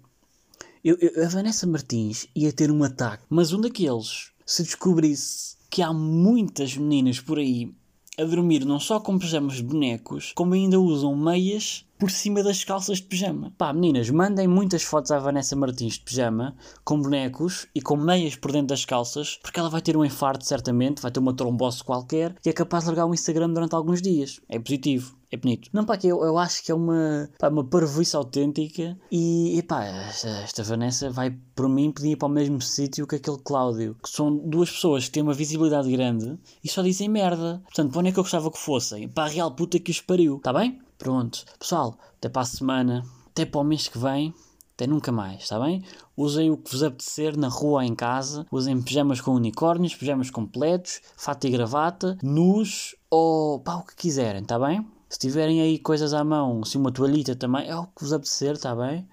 eu, 0.83 0.97
eu, 0.99 1.23
a 1.23 1.29
Vanessa 1.29 1.67
Martins 1.67 2.25
ia 2.35 2.51
ter 2.51 2.71
um 2.71 2.83
ataque, 2.83 3.23
mas 3.29 3.53
um 3.53 3.61
daqueles, 3.61 4.31
se 4.47 4.63
descobrisse 4.63 5.57
que 5.69 5.83
há 5.83 5.93
muitas 5.93 6.75
meninas 6.75 7.19
por 7.19 7.37
aí 7.37 7.71
a 8.17 8.23
dormir 8.23 8.65
não 8.65 8.79
só 8.79 8.99
com 8.99 9.19
pijamas 9.19 9.57
de 9.57 9.63
bonecos, 9.63 10.31
como 10.33 10.55
ainda 10.55 10.79
usam 10.79 11.15
meias 11.15 11.84
por 11.97 12.11
cima 12.11 12.43
das 12.43 12.63
calças 12.63 12.97
de 12.97 13.03
pijama. 13.03 13.53
Pá, 13.57 13.71
meninas, 13.73 14.09
mandem 14.09 14.47
muitas 14.47 14.83
fotos 14.83 15.11
à 15.11 15.19
Vanessa 15.19 15.55
Martins 15.55 15.93
de 15.93 16.01
pijama, 16.01 16.55
com 16.83 17.01
bonecos 17.01 17.67
e 17.73 17.81
com 17.81 17.95
meias 17.95 18.35
por 18.35 18.51
dentro 18.51 18.67
das 18.67 18.85
calças, 18.85 19.39
porque 19.41 19.59
ela 19.59 19.69
vai 19.69 19.81
ter 19.81 19.95
um 19.95 20.05
infarto 20.05 20.45
certamente, 20.45 21.01
vai 21.01 21.11
ter 21.11 21.19
uma 21.19 21.33
trombose 21.33 21.83
qualquer 21.83 22.35
e 22.45 22.49
é 22.49 22.53
capaz 22.53 22.83
de 22.83 22.89
largar 22.89 23.05
o 23.05 23.13
Instagram 23.13 23.49
durante 23.49 23.75
alguns 23.75 24.01
dias. 24.01 24.39
É 24.49 24.59
positivo. 24.59 25.15
É 25.31 25.37
bonito. 25.37 25.69
Não, 25.73 25.83
pá, 25.83 25.97
que 25.97 26.07
eu, 26.07 26.23
eu 26.23 26.37
acho 26.37 26.63
que 26.63 26.71
é 26.71 26.75
uma, 26.75 27.29
pá, 27.37 27.49
uma 27.49 27.63
parvoíce 27.63 28.15
autêntica 28.15 28.97
e, 29.11 29.57
e 29.57 29.63
pá, 29.63 29.83
esta, 29.83 30.29
esta 30.29 30.63
Vanessa 30.63 31.09
vai, 31.09 31.35
por 31.55 31.67
mim, 31.67 31.91
pedir 31.91 32.11
ir 32.11 32.15
para 32.15 32.27
o 32.27 32.31
mesmo 32.31 32.61
sítio 32.61 33.07
que 33.07 33.15
aquele 33.15 33.39
Cláudio, 33.39 33.97
que 34.01 34.09
são 34.09 34.33
duas 34.37 34.71
pessoas 34.71 35.05
que 35.05 35.11
têm 35.11 35.23
uma 35.23 35.33
visibilidade 35.33 35.91
grande 35.91 36.37
e 36.63 36.69
só 36.69 36.81
dizem 36.81 37.09
merda. 37.09 37.61
Portanto, 37.65 37.91
para 37.91 37.99
onde 37.99 38.09
é 38.09 38.11
que 38.11 38.19
eu 38.19 38.23
gostava 38.23 38.51
que 38.51 38.57
fossem? 38.57 39.09
Para 39.09 39.25
a 39.25 39.29
real 39.29 39.51
puta 39.51 39.79
que 39.79 39.91
os 39.91 39.99
pariu, 39.99 40.39
tá 40.41 40.53
bem? 40.53 40.79
Pronto. 40.97 41.45
Pessoal, 41.59 41.97
até 42.17 42.29
para 42.29 42.41
a 42.41 42.45
semana, 42.45 43.05
até 43.27 43.45
para 43.45 43.61
o 43.61 43.63
mês 43.63 43.87
que 43.87 43.97
vem, 43.97 44.33
até 44.75 44.85
nunca 44.85 45.11
mais, 45.11 45.43
está 45.43 45.59
bem? 45.59 45.83
Usem 46.17 46.51
o 46.51 46.57
que 46.57 46.71
vos 46.71 46.83
apetecer 46.83 47.37
na 47.37 47.47
rua 47.47 47.81
ou 47.81 47.81
em 47.81 47.95
casa. 47.95 48.45
Usem 48.51 48.81
pijamas 48.81 49.21
com 49.21 49.31
unicórnios, 49.31 49.95
pijamas 49.95 50.29
completos, 50.29 51.01
fato 51.15 51.47
e 51.47 51.49
gravata, 51.49 52.17
nus 52.21 52.95
ou 53.09 53.59
pá, 53.61 53.75
o 53.75 53.83
que 53.83 53.95
quiserem, 53.95 54.41
está 54.41 54.59
bem? 54.59 54.85
Se 55.09 55.19
tiverem 55.19 55.61
aí 55.61 55.79
coisas 55.79 56.13
à 56.13 56.23
mão, 56.23 56.63
se 56.65 56.77
uma 56.77 56.91
toalhita 56.91 57.35
também, 57.35 57.67
é 57.69 57.75
o 57.75 57.85
que 57.87 58.03
vos 58.03 58.11
apetecer, 58.11 58.53
está 58.53 58.75
bem? 58.75 59.07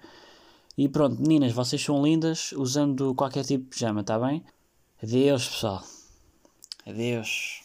E 0.77 0.89
pronto, 0.89 1.21
meninas, 1.21 1.53
vocês 1.53 1.81
são 1.81 2.03
lindas 2.03 2.51
usando 2.51 3.15
qualquer 3.15 3.45
tipo 3.45 3.63
de 3.63 3.69
pijama, 3.69 4.01
está 4.01 4.19
bem? 4.19 4.43
Adeus, 5.01 5.47
pessoal. 5.47 5.83
Adeus. 6.85 7.62